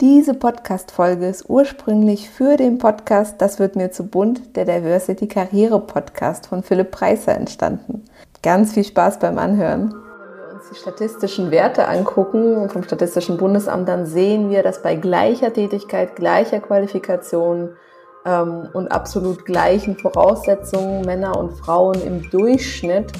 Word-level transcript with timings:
Diese 0.00 0.32
Podcast-Folge 0.32 1.26
ist 1.26 1.50
ursprünglich 1.50 2.30
für 2.30 2.56
den 2.56 2.78
Podcast 2.78 3.34
Das 3.42 3.58
wird 3.58 3.76
mir 3.76 3.90
zu 3.90 4.06
bunt, 4.06 4.56
der 4.56 4.64
Diversity 4.64 5.28
Karriere 5.28 5.78
Podcast 5.78 6.46
von 6.46 6.62
Philipp 6.62 6.90
Preiser 6.90 7.34
entstanden. 7.34 8.06
Ganz 8.42 8.72
viel 8.72 8.84
Spaß 8.84 9.18
beim 9.18 9.36
Anhören. 9.36 9.92
Wenn 9.92 10.38
wir 10.38 10.54
uns 10.54 10.70
die 10.70 10.76
statistischen 10.76 11.50
Werte 11.50 11.86
angucken 11.86 12.70
vom 12.70 12.82
Statistischen 12.82 13.36
Bundesamt, 13.36 13.86
dann 13.90 14.06
sehen 14.06 14.48
wir, 14.48 14.62
dass 14.62 14.82
bei 14.82 14.94
gleicher 14.94 15.52
Tätigkeit, 15.52 16.16
gleicher 16.16 16.60
Qualifikation 16.60 17.76
ähm, 18.24 18.70
und 18.72 18.88
absolut 18.88 19.44
gleichen 19.44 19.98
Voraussetzungen 19.98 21.02
Männer 21.04 21.38
und 21.38 21.52
Frauen 21.52 22.00
im 22.00 22.30
Durchschnitt 22.30 23.12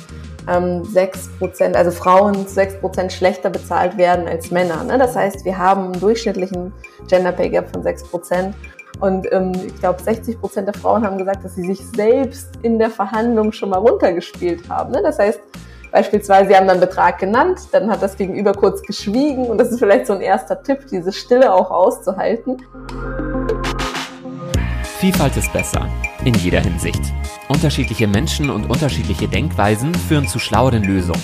ähm, 0.50 0.82
6%, 0.82 1.74
also 1.74 1.90
Frauen 1.90 2.46
6% 2.46 3.10
schlechter 3.10 3.50
bezahlt 3.50 3.96
werden 3.96 4.27
als 4.27 4.50
Männer. 4.50 4.82
Ne? 4.84 4.98
Das 4.98 5.16
heißt, 5.16 5.45
wir 5.45 5.56
haben 5.56 5.84
einen 5.84 6.00
durchschnittlichen 6.00 6.72
Gender 7.08 7.32
Pay 7.32 7.50
Gap 7.50 7.70
von 7.72 7.82
6%. 7.82 8.52
Und 8.98 9.32
ähm, 9.32 9.52
ich 9.66 9.77
glaube, 9.77 10.02
60% 10.02 10.62
der 10.62 10.75
Frauen 10.75 11.06
haben 11.06 11.16
gesagt, 11.16 11.44
dass 11.44 11.55
sie 11.55 11.64
sich 11.64 11.80
selbst 11.94 12.50
in 12.62 12.78
der 12.78 12.91
Verhandlung 12.91 13.52
schon 13.52 13.70
mal 13.70 13.78
runtergespielt 13.78 14.69
haben. 14.69 14.91
Ne? 14.91 15.00
Das 15.02 15.19
heißt, 15.19 15.41
beispielsweise, 15.92 16.50
sie 16.50 16.56
haben 16.56 16.66
dann 16.66 16.80
Betrag 16.80 17.19
genannt, 17.19 17.60
dann 17.72 17.91
hat 17.91 18.03
das 18.03 18.16
Gegenüber 18.16 18.53
kurz 18.53 18.82
geschwiegen 18.82 19.47
und 19.47 19.58
das 19.58 19.70
ist 19.70 19.78
vielleicht 19.78 20.06
so 20.06 20.12
ein 20.12 20.20
erster 20.20 20.62
Tipp, 20.62 20.86
diese 20.91 21.12
Stille 21.12 21.53
auch 21.53 21.70
auszuhalten. 21.70 22.58
Vielfalt 25.01 25.34
ist 25.39 25.51
besser, 25.55 25.89
in 26.27 26.34
jeder 26.34 26.61
Hinsicht. 26.61 27.01
Unterschiedliche 27.48 28.06
Menschen 28.06 28.51
und 28.51 28.69
unterschiedliche 28.69 29.27
Denkweisen 29.27 29.95
führen 29.95 30.29
zu 30.29 30.39
schlaueren 30.39 30.84
Lösungen. 30.84 31.23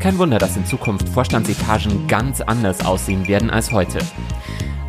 Kein 0.00 0.18
Wunder, 0.18 0.38
dass 0.38 0.56
in 0.56 0.66
Zukunft 0.66 1.08
Vorstandsetagen 1.10 2.08
ganz 2.08 2.40
anders 2.40 2.84
aussehen 2.84 3.28
werden 3.28 3.48
als 3.48 3.70
heute. 3.70 4.00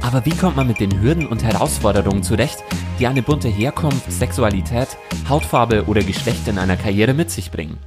Aber 0.02 0.26
wie 0.26 0.36
kommt 0.36 0.56
man 0.56 0.66
mit 0.66 0.80
den 0.80 1.00
Hürden 1.00 1.28
und 1.28 1.44
Herausforderungen 1.44 2.24
zurecht, 2.24 2.64
die 3.00 3.06
eine 3.06 3.22
bunte 3.22 3.50
Herkunft, 3.50 4.12
Sexualität, 4.12 4.98
Hautfarbe 5.30 5.86
oder 5.86 6.02
Geschlecht 6.02 6.48
in 6.48 6.58
einer 6.58 6.76
Karriere 6.76 7.14
mit 7.14 7.30
sich 7.30 7.52
bringen? 7.52 7.78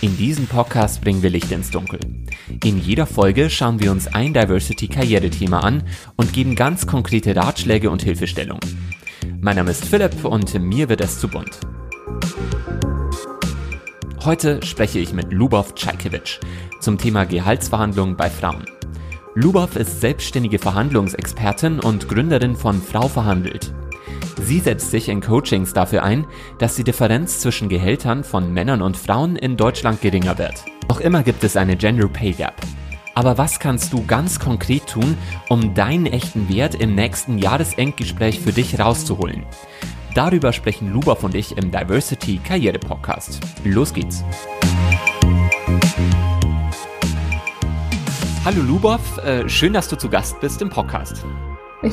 In 0.00 0.16
diesem 0.16 0.46
Podcast 0.46 1.02
bringen 1.02 1.22
wir 1.22 1.28
Licht 1.28 1.52
ins 1.52 1.70
Dunkel. 1.70 2.00
In 2.64 2.80
jeder 2.80 3.04
Folge 3.04 3.50
schauen 3.50 3.80
wir 3.80 3.92
uns 3.92 4.06
ein 4.06 4.32
Diversity-Karrierethema 4.32 5.60
an 5.60 5.82
und 6.16 6.32
geben 6.32 6.54
ganz 6.54 6.86
konkrete 6.86 7.36
Ratschläge 7.36 7.90
und 7.90 8.02
Hilfestellungen. 8.02 8.87
Mein 9.40 9.56
Name 9.56 9.70
ist 9.70 9.84
Philipp 9.84 10.24
und 10.24 10.54
mir 10.60 10.88
wird 10.88 11.00
es 11.00 11.18
zu 11.18 11.28
bunt. 11.28 11.60
Heute 14.24 14.64
spreche 14.64 14.98
ich 14.98 15.12
mit 15.12 15.32
Lubov 15.32 15.74
Czajkiewicz 15.74 16.40
zum 16.80 16.98
Thema 16.98 17.24
Gehaltsverhandlungen 17.24 18.16
bei 18.16 18.28
Frauen. 18.28 18.64
Lubov 19.34 19.76
ist 19.76 20.00
selbstständige 20.00 20.58
Verhandlungsexpertin 20.58 21.80
und 21.80 22.08
Gründerin 22.08 22.56
von 22.56 22.82
Frau 22.82 23.08
Verhandelt. 23.08 23.72
Sie 24.42 24.60
setzt 24.60 24.90
sich 24.90 25.08
in 25.08 25.20
Coachings 25.20 25.72
dafür 25.72 26.02
ein, 26.02 26.26
dass 26.58 26.76
die 26.76 26.84
Differenz 26.84 27.40
zwischen 27.40 27.68
Gehältern 27.68 28.24
von 28.24 28.52
Männern 28.52 28.82
und 28.82 28.96
Frauen 28.96 29.36
in 29.36 29.56
Deutschland 29.56 30.00
geringer 30.00 30.38
wird. 30.38 30.64
Noch 30.88 31.00
immer 31.00 31.22
gibt 31.22 31.44
es 31.44 31.56
eine 31.56 31.76
Gender 31.76 32.08
Pay 32.08 32.32
Gap. 32.32 32.54
Aber 33.18 33.36
was 33.36 33.58
kannst 33.58 33.92
du 33.92 34.06
ganz 34.06 34.38
konkret 34.38 34.86
tun, 34.86 35.18
um 35.48 35.74
deinen 35.74 36.06
echten 36.06 36.48
Wert 36.48 36.76
im 36.76 36.94
nächsten 36.94 37.38
Jahresendgespräch 37.38 38.38
für 38.38 38.52
dich 38.52 38.78
rauszuholen? 38.78 39.44
Darüber 40.14 40.52
sprechen 40.52 40.92
Lubov 40.92 41.24
und 41.24 41.34
ich 41.34 41.58
im 41.58 41.72
Diversity 41.72 42.38
Karriere 42.38 42.78
Podcast. 42.78 43.40
Los 43.64 43.92
geht's! 43.92 44.22
Hallo 48.44 48.62
Lubov, 48.62 49.00
äh, 49.24 49.48
schön, 49.48 49.72
dass 49.72 49.88
du 49.88 49.96
zu 49.96 50.08
Gast 50.08 50.40
bist 50.40 50.62
im 50.62 50.70
Podcast. 50.70 51.24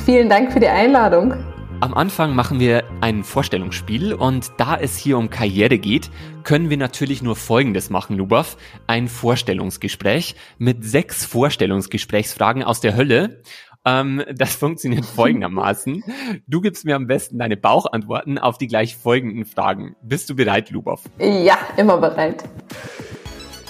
Vielen 0.05 0.29
Dank 0.29 0.53
für 0.53 0.59
die 0.59 0.67
Einladung. 0.67 1.33
Am 1.81 1.93
Anfang 1.93 2.35
machen 2.35 2.59
wir 2.59 2.85
ein 3.01 3.23
Vorstellungsspiel 3.23 4.13
und 4.13 4.53
da 4.57 4.77
es 4.77 4.97
hier 4.97 5.17
um 5.17 5.29
Karriere 5.29 5.77
geht, 5.77 6.09
können 6.43 6.69
wir 6.69 6.77
natürlich 6.77 7.21
nur 7.21 7.35
Folgendes 7.35 7.89
machen, 7.89 8.15
Lubov. 8.15 8.55
Ein 8.87 9.09
Vorstellungsgespräch 9.09 10.35
mit 10.57 10.85
sechs 10.85 11.25
Vorstellungsgesprächsfragen 11.25 12.63
aus 12.63 12.79
der 12.79 12.95
Hölle. 12.95 13.41
Ähm, 13.83 14.23
das 14.33 14.55
funktioniert 14.55 15.05
folgendermaßen. 15.05 16.01
Du 16.47 16.61
gibst 16.61 16.85
mir 16.85 16.95
am 16.95 17.07
besten 17.07 17.39
deine 17.39 17.57
Bauchantworten 17.57 18.37
auf 18.37 18.57
die 18.57 18.67
gleich 18.67 18.95
folgenden 18.95 19.43
Fragen. 19.43 19.97
Bist 20.01 20.29
du 20.29 20.35
bereit, 20.35 20.71
Lubov? 20.71 21.03
Ja, 21.19 21.57
immer 21.75 21.97
bereit. 21.97 22.45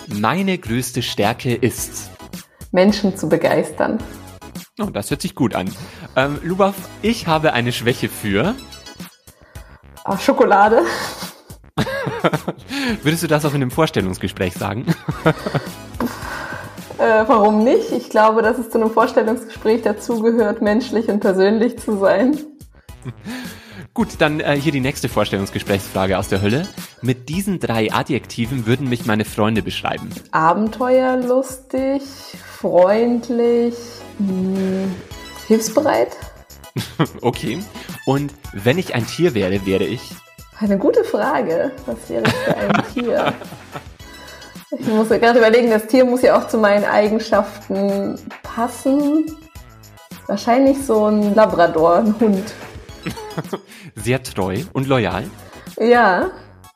Meine 0.08 0.58
größte 0.60 1.02
Stärke 1.02 1.56
ist... 1.56 2.12
Menschen 2.72 3.18
zu 3.18 3.28
begeistern. 3.28 3.98
Oh, 4.78 4.90
das 4.91 5.09
hört 5.09 5.22
sich 5.22 5.36
gut 5.36 5.56
an. 5.56 5.74
Ähm, 6.18 6.38
Lubov, 6.44 6.75
ich 7.02 7.28
habe 7.28 7.53
eine 7.53 7.72
Schwäche 7.72 8.09
für. 8.09 8.56
Ach, 10.03 10.19
Schokolade. 10.19 10.81
Würdest 13.02 13.24
du 13.24 13.28
das 13.28 13.46
auch 13.46 13.53
in 13.53 13.62
einem 13.62 13.72
Vorstellungsgespräch 13.72 14.53
sagen? 14.53 14.85
äh, 16.97 17.24
warum 17.25 17.64
nicht? 17.64 17.94
Ich 17.94 18.09
glaube, 18.09 18.41
dass 18.41 18.58
es 18.58 18.69
zu 18.69 18.78
einem 18.78 18.91
Vorstellungsgespräch 18.91 19.81
dazugehört, 19.81 20.62
menschlich 20.62 21.08
und 21.08 21.22
persönlich 21.22 21.80
zu 21.80 21.97
sein. 21.97 22.38
Gut, 23.96 24.16
dann 24.20 24.42
äh, 24.42 24.60
hier 24.60 24.74
die 24.74 24.82
nächste 24.82 25.08
Vorstellungsgesprächsfrage 25.08 26.20
aus 26.20 26.28
der 26.28 26.42
Hölle. 26.42 26.68
Mit 27.02 27.30
diesen 27.30 27.62
drei 27.62 27.94
Adjektiven 27.94 28.66
würden 28.66 28.90
mich 28.90 29.06
meine 29.06 29.24
Freunde 29.24 29.62
beschreiben. 29.62 30.10
Abenteuerlustig, 30.32 32.02
freundlich, 32.60 33.76
hm, 34.18 34.94
hilfsbereit. 35.48 36.10
okay. 37.22 37.60
Und 38.06 38.34
wenn 38.52 38.78
ich 38.78 38.94
ein 38.94 39.08
Tier 39.08 39.34
wäre, 39.34 39.66
wäre 39.66 39.86
ich? 39.86 40.02
Eine 40.60 40.78
gute 40.78 41.06
Frage. 41.06 41.72
Was 41.86 42.10
wäre 42.10 42.24
ich 42.28 42.34
für 42.34 42.58
ein 42.58 42.84
Tier? 42.94 43.34
Ich 44.78 44.88
muss 44.88 45.08
ja 45.08 45.20
gerade 45.20 45.40
überlegen, 45.40 45.70
das 45.70 45.88
Tier 45.88 46.04
muss 46.04 46.22
ja 46.22 46.38
auch 46.38 46.50
zu 46.50 46.58
meinen 46.58 46.84
Eigenschaften 46.84 48.20
passen. 48.44 49.38
Wahrscheinlich 50.28 50.86
so 50.86 51.06
ein 51.06 51.34
Labrador, 51.34 51.96
ein 52.00 52.20
Hund. 52.20 52.54
Sehr 53.96 54.22
treu 54.22 54.58
und 54.74 54.88
loyal. 54.88 55.26
Ja, 55.80 56.32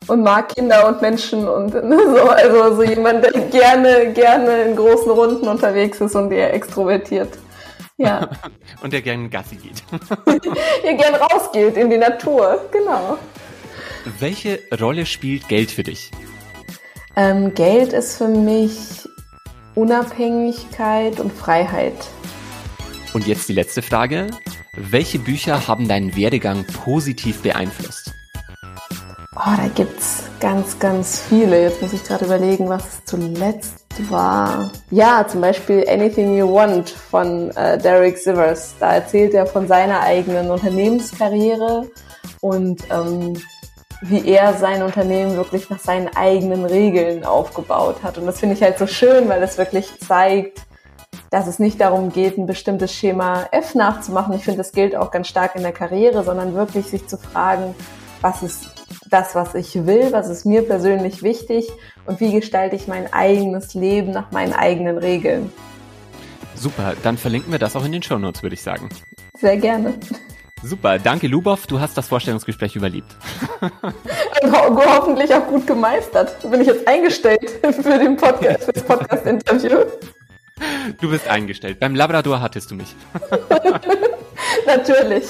und 0.08 0.24
mag 0.24 0.56
Kinder 0.56 0.88
und 0.88 1.02
Menschen 1.02 1.48
und 1.48 1.72
so. 1.74 2.30
Also 2.30 2.76
so 2.76 2.84
jemand, 2.84 3.24
der 3.24 3.32
gerne, 3.32 4.12
gerne 4.14 4.64
in 4.64 4.76
großen 4.76 5.12
Runden 5.12 5.48
unterwegs 5.48 6.02
ist 6.02 6.16
und 6.16 6.32
eher 6.32 6.54
extrovertiert. 6.54 7.38
Ja. 7.98 8.30
und 8.82 8.94
der 8.94 9.02
gerne 9.02 9.30
Gassi 9.30 9.58
geht. 9.58 9.84
der 10.84 10.94
gern 10.94 11.16
rausgeht 11.16 11.78
in 11.78 11.90
die 11.90 11.98
Natur, 11.98 12.66
genau. 12.72 13.18
Welche 14.20 14.60
Rolle 14.80 15.06
spielt 15.06 15.48
Geld 15.48 15.70
für 15.70 15.84
dich? 15.84 16.12
Ähm, 17.16 17.54
Geld 17.54 17.92
ist 17.94 18.18
für 18.18 18.30
mich 18.30 19.08
Unabhängigkeit 19.76 21.20
und 21.20 21.32
Freiheit. 21.32 21.94
Und 23.14 23.28
jetzt 23.28 23.50
die 23.50 23.54
letzte 23.54 23.82
Frage. 23.82 24.28
Welche 24.76 25.20
Bücher 25.20 25.68
haben 25.68 25.88
deinen 25.88 26.16
Werdegang 26.16 26.64
positiv 26.66 27.42
beeinflusst? 27.42 28.14
Oh, 29.36 29.56
da 29.58 29.68
gibt's 29.74 30.24
ganz, 30.40 30.78
ganz 30.80 31.22
viele. 31.22 31.62
Jetzt 31.62 31.82
muss 31.82 31.94
ich 31.94 32.04
gerade 32.04 32.26
überlegen, 32.26 32.70
was 32.70 32.84
es 32.84 33.06
zuletzt 33.06 33.86
war. 34.10 34.72
Ja, 34.92 35.26
zum 35.28 35.42
Beispiel 35.42 35.86
Anything 35.90 36.38
You 36.38 36.54
Want 36.54 36.90
von 36.90 37.50
äh, 37.52 37.78
Derek 37.78 38.18
Sivers. 38.18 38.76
Da 38.80 38.94
erzählt 38.96 39.34
er 39.34 39.46
von 39.46 39.68
seiner 39.68 40.02
eigenen 40.02 40.52
Unternehmenskarriere 40.52 41.88
und 42.42 42.84
ähm, 42.92 43.42
wie 44.02 44.28
er 44.30 44.54
sein 44.54 44.84
Unternehmen 44.84 45.36
wirklich 45.36 45.70
nach 45.70 45.80
seinen 45.80 46.10
eigenen 46.16 46.66
Regeln 46.66 47.26
aufgebaut 47.26 48.04
hat. 48.04 48.18
Und 48.18 48.26
das 48.28 48.40
finde 48.40 48.56
ich 48.56 48.62
halt 48.62 48.78
so 48.78 48.88
schön, 48.88 49.28
weil 49.30 49.42
es 49.44 49.58
wirklich 49.58 49.88
zeigt, 50.00 50.62
dass 51.30 51.48
es 51.48 51.60
nicht 51.60 51.80
darum 51.80 52.12
geht, 52.12 52.38
ein 52.38 52.46
bestimmtes 52.46 52.94
Schema 52.94 53.48
F 53.52 53.76
nachzumachen. 53.76 54.34
Ich 54.36 54.44
finde, 54.44 54.58
das 54.58 54.72
gilt 54.72 54.96
auch 54.96 55.12
ganz 55.12 55.28
stark 55.28 55.56
in 55.56 55.62
der 55.62 55.72
Karriere, 55.72 56.24
sondern 56.24 56.56
wirklich 56.56 56.88
sich 56.88 57.08
zu 57.08 57.18
fragen, 57.18 57.76
was 58.22 58.44
ist 58.44 58.70
das, 59.10 59.36
was 59.36 59.56
ich 59.56 59.86
will, 59.86 60.12
was 60.12 60.30
ist 60.30 60.46
mir 60.46 60.64
persönlich 60.64 61.24
wichtig 61.24 61.68
und 62.06 62.20
wie 62.20 62.32
gestalte 62.32 62.76
ich 62.76 62.88
mein 62.88 63.12
eigenes 63.14 63.74
Leben 63.74 64.12
nach 64.12 64.32
meinen 64.32 64.54
eigenen 64.54 64.98
Regeln. 64.98 65.52
Super, 66.56 66.94
dann 67.04 67.18
verlinken 67.18 67.52
wir 67.52 67.60
das 67.60 67.76
auch 67.76 67.86
in 67.86 67.92
den 67.92 68.04
Show 68.04 68.18
Notes, 68.18 68.44
würde 68.44 68.56
ich 68.56 68.64
sagen. 68.64 68.90
Sehr 69.38 69.58
gerne. 69.58 69.94
Super, 70.62 71.00
danke 71.00 71.28
Lubov, 71.28 71.68
du 71.68 71.80
hast 71.80 71.98
das 71.98 72.10
Vorstellungsgespräch 72.10 72.76
überlebt. 72.76 73.16
und 73.62 74.52
ho 74.52 74.82
hoffentlich 74.86 75.34
auch 75.34 75.48
gut 75.48 75.66
gemeistert. 75.66 76.36
Bin 76.50 76.60
ich 76.60 76.68
jetzt 76.68 76.86
eingestellt 76.86 77.50
für 77.62 77.98
den 77.98 78.18
Podcast, 78.18 78.66
für 78.66 78.74
das 78.74 78.84
Podcast-Interview? 78.84 79.86
Du 81.00 81.10
bist 81.10 81.28
eingestellt. 81.28 81.80
Beim 81.80 81.96
Labrador 81.96 82.42
hattest 82.42 82.72
du 82.72 82.76
mich. 82.76 82.96
Natürlich. 84.66 85.26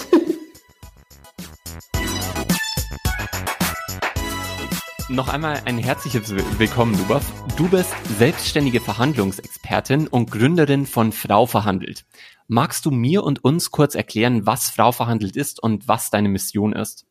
Noch 5.10 5.28
einmal 5.28 5.60
ein 5.66 5.80
herzliches 5.80 6.30
Willkommen, 6.60 6.96
Lubov. 6.96 7.24
Du 7.58 7.68
bist 7.68 7.94
selbstständige 8.20 8.80
Verhandlungsexpertin 8.80 10.08
und 10.08 10.30
Gründerin 10.30 10.86
von 10.86 11.12
Frau 11.12 11.48
Verhandelt. 11.48 12.06
Magst 12.48 12.86
du 12.86 12.92
mir 12.92 13.24
und 13.24 13.44
uns 13.44 13.72
kurz 13.72 13.96
erklären, 13.96 14.46
was 14.46 14.70
Frau 14.70 14.92
Verhandelt 14.92 15.36
ist 15.36 15.62
und 15.62 15.88
was 15.88 16.12
deine 16.12 16.30
Mission 16.30 16.74
ist? 16.74 17.06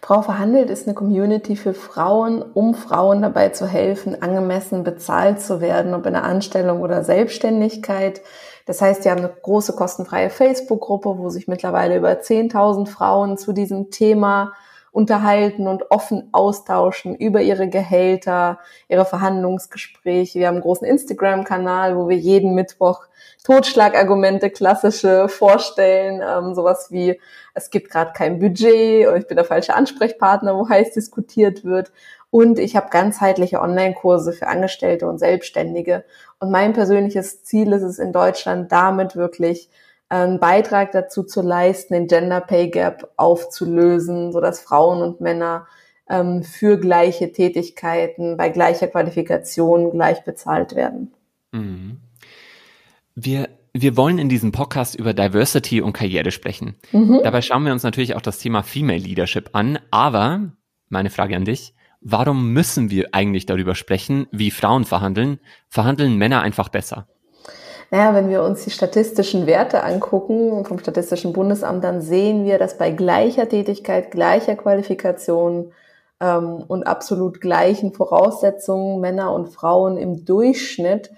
Frau 0.00 0.22
Verhandelt 0.22 0.70
ist 0.70 0.86
eine 0.86 0.94
Community 0.94 1.56
für 1.56 1.74
Frauen, 1.74 2.42
um 2.42 2.74
Frauen 2.74 3.20
dabei 3.20 3.50
zu 3.50 3.66
helfen, 3.66 4.22
angemessen 4.22 4.84
bezahlt 4.84 5.40
zu 5.40 5.60
werden, 5.60 5.94
ob 5.94 6.06
in 6.06 6.12
der 6.12 6.24
Anstellung 6.24 6.80
oder 6.80 7.04
Selbstständigkeit. 7.04 8.22
Das 8.66 8.80
heißt, 8.80 9.04
wir 9.04 9.10
haben 9.10 9.18
eine 9.18 9.28
große 9.42 9.74
kostenfreie 9.74 10.30
Facebook-Gruppe, 10.30 11.18
wo 11.18 11.28
sich 11.30 11.48
mittlerweile 11.48 11.96
über 11.96 12.10
10.000 12.10 12.86
Frauen 12.86 13.36
zu 13.36 13.52
diesem 13.52 13.90
Thema 13.90 14.52
unterhalten 14.98 15.68
und 15.68 15.92
offen 15.92 16.28
austauschen 16.32 17.14
über 17.14 17.40
ihre 17.40 17.68
Gehälter, 17.68 18.58
ihre 18.88 19.04
Verhandlungsgespräche. 19.04 20.40
Wir 20.40 20.48
haben 20.48 20.56
einen 20.56 20.62
großen 20.62 20.88
Instagram-Kanal, 20.88 21.96
wo 21.96 22.08
wir 22.08 22.16
jeden 22.16 22.56
Mittwoch 22.56 23.06
Totschlagargumente, 23.44 24.50
klassische 24.50 25.28
vorstellen, 25.28 26.20
ähm, 26.20 26.56
sowas 26.56 26.88
wie, 26.90 27.20
es 27.54 27.70
gibt 27.70 27.90
gerade 27.90 28.10
kein 28.12 28.40
Budget 28.40 29.06
oder 29.06 29.18
ich 29.18 29.28
bin 29.28 29.36
der 29.36 29.44
falsche 29.44 29.76
Ansprechpartner, 29.76 30.56
wo 30.56 30.68
heiß 30.68 30.94
diskutiert 30.94 31.64
wird. 31.64 31.92
Und 32.30 32.58
ich 32.58 32.74
habe 32.74 32.90
ganzheitliche 32.90 33.60
Online-Kurse 33.60 34.32
für 34.32 34.48
Angestellte 34.48 35.06
und 35.06 35.18
Selbstständige. 35.18 36.04
Und 36.40 36.50
mein 36.50 36.72
persönliches 36.72 37.44
Ziel 37.44 37.72
ist 37.72 37.82
es 37.82 38.00
in 38.00 38.12
Deutschland 38.12 38.72
damit 38.72 39.14
wirklich 39.14 39.70
einen 40.08 40.40
Beitrag 40.40 40.92
dazu 40.92 41.22
zu 41.22 41.42
leisten, 41.42 41.94
den 41.94 42.06
Gender 42.06 42.40
Pay 42.40 42.70
Gap 42.70 43.10
aufzulösen, 43.16 44.32
so 44.32 44.40
dass 44.40 44.60
Frauen 44.60 45.02
und 45.02 45.20
Männer 45.20 45.66
ähm, 46.08 46.42
für 46.42 46.78
gleiche 46.78 47.32
Tätigkeiten 47.32 48.36
bei 48.36 48.48
gleicher 48.48 48.88
Qualifikation 48.88 49.90
gleich 49.90 50.24
bezahlt 50.24 50.74
werden. 50.74 51.12
Mhm. 51.52 51.98
Wir 53.14 53.48
wir 53.74 53.96
wollen 53.96 54.18
in 54.18 54.28
diesem 54.28 54.50
Podcast 54.50 54.94
über 54.94 55.14
Diversity 55.14 55.80
und 55.80 55.92
Karriere 55.92 56.30
sprechen. 56.30 56.74
Mhm. 56.90 57.20
Dabei 57.22 57.42
schauen 57.42 57.64
wir 57.64 57.72
uns 57.72 57.82
natürlich 57.82 58.16
auch 58.16 58.22
das 58.22 58.38
Thema 58.38 58.62
Female 58.62 58.98
Leadership 58.98 59.50
an. 59.52 59.78
Aber 59.90 60.50
meine 60.88 61.10
Frage 61.10 61.36
an 61.36 61.44
dich, 61.44 61.74
warum 62.00 62.52
müssen 62.52 62.90
wir 62.90 63.08
eigentlich 63.12 63.46
darüber 63.46 63.74
sprechen, 63.74 64.26
wie 64.32 64.50
Frauen 64.50 64.84
verhandeln? 64.84 65.38
Verhandeln 65.68 66.16
Männer 66.16 66.40
einfach 66.40 66.70
besser? 66.70 67.06
Naja, 67.90 68.14
wenn 68.14 68.28
wir 68.28 68.42
uns 68.42 68.64
die 68.64 68.70
statistischen 68.70 69.46
Werte 69.46 69.82
angucken 69.82 70.64
vom 70.66 70.78
Statistischen 70.78 71.32
Bundesamt, 71.32 71.82
dann 71.82 72.02
sehen 72.02 72.44
wir, 72.44 72.58
dass 72.58 72.76
bei 72.76 72.90
gleicher 72.90 73.48
Tätigkeit, 73.48 74.10
gleicher 74.10 74.56
Qualifikation 74.56 75.72
ähm, 76.20 76.64
und 76.68 76.86
absolut 76.86 77.40
gleichen 77.40 77.94
Voraussetzungen 77.94 79.00
Männer 79.00 79.32
und 79.32 79.48
Frauen 79.48 79.96
im 79.96 80.26
Durchschnitt 80.26 81.10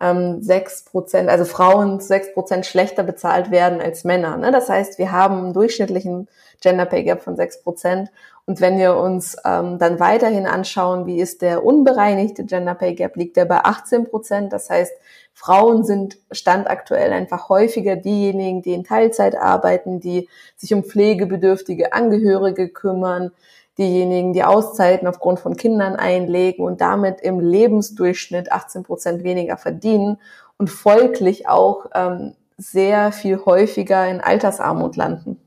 ähm, 0.00 0.42
sechs 0.42 0.84
Prozent, 0.84 1.28
also 1.28 1.44
Frauen 1.44 2.00
sechs 2.00 2.34
Prozent 2.34 2.66
schlechter 2.66 3.02
bezahlt 3.02 3.50
werden 3.50 3.80
als 3.80 4.04
Männer. 4.04 4.36
Ne? 4.36 4.50
Das 4.50 4.68
heißt, 4.68 4.98
wir 4.98 5.12
haben 5.12 5.38
einen 5.38 5.52
durchschnittlichen 5.52 6.28
Gender 6.60 6.86
Pay 6.86 7.04
Gap 7.04 7.22
von 7.22 7.36
sechs 7.36 7.62
Prozent. 7.62 8.10
Und 8.46 8.60
wenn 8.60 8.78
wir 8.78 8.96
uns 8.96 9.36
ähm, 9.44 9.78
dann 9.78 9.98
weiterhin 9.98 10.46
anschauen, 10.46 11.06
wie 11.06 11.20
ist 11.20 11.42
der 11.42 11.64
unbereinigte 11.64 12.44
Gender 12.44 12.76
Pay 12.76 12.94
Gap, 12.94 13.16
liegt 13.16 13.36
der 13.36 13.44
bei 13.44 13.64
18 13.64 14.08
Prozent. 14.08 14.52
Das 14.52 14.70
heißt, 14.70 14.92
Frauen 15.34 15.84
sind 15.84 16.16
standaktuell 16.30 17.12
einfach 17.12 17.48
häufiger 17.48 17.96
diejenigen, 17.96 18.62
die 18.62 18.72
in 18.72 18.84
Teilzeit 18.84 19.36
arbeiten, 19.36 19.98
die 19.98 20.28
sich 20.56 20.72
um 20.72 20.84
pflegebedürftige 20.84 21.92
Angehörige 21.92 22.68
kümmern, 22.68 23.32
diejenigen, 23.78 24.32
die 24.32 24.44
Auszeiten 24.44 25.08
aufgrund 25.08 25.40
von 25.40 25.56
Kindern 25.56 25.96
einlegen 25.96 26.64
und 26.64 26.80
damit 26.80 27.20
im 27.20 27.40
Lebensdurchschnitt 27.40 28.52
18 28.52 28.84
Prozent 28.84 29.24
weniger 29.24 29.56
verdienen 29.56 30.18
und 30.56 30.70
folglich 30.70 31.48
auch 31.48 31.86
ähm, 31.94 32.34
sehr 32.56 33.12
viel 33.12 33.44
häufiger 33.44 34.08
in 34.08 34.20
Altersarmut 34.20 34.96
landen. 34.96 35.38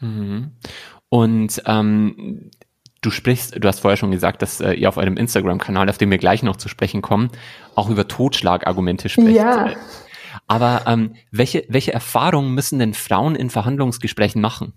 Mhm. 0.00 0.52
Und 1.14 1.62
ähm, 1.66 2.50
du 3.00 3.10
sprichst, 3.10 3.62
du 3.62 3.68
hast 3.68 3.78
vorher 3.78 3.96
schon 3.96 4.10
gesagt, 4.10 4.42
dass 4.42 4.60
äh, 4.60 4.72
ihr 4.72 4.88
auf 4.88 4.96
eurem 4.96 5.16
Instagram-Kanal, 5.16 5.88
auf 5.88 5.96
dem 5.96 6.10
wir 6.10 6.18
gleich 6.18 6.42
noch 6.42 6.56
zu 6.56 6.68
sprechen 6.68 7.02
kommen, 7.02 7.30
auch 7.76 7.88
über 7.88 8.08
Totschlagargumente 8.08 9.08
sprecht. 9.08 9.36
Ja. 9.36 9.70
Aber 10.48 10.80
ähm, 10.88 11.14
welche, 11.30 11.66
welche 11.68 11.92
Erfahrungen 11.92 12.52
müssen 12.52 12.80
denn 12.80 12.94
Frauen 12.94 13.36
in 13.36 13.48
Verhandlungsgesprächen 13.48 14.42
machen? 14.42 14.72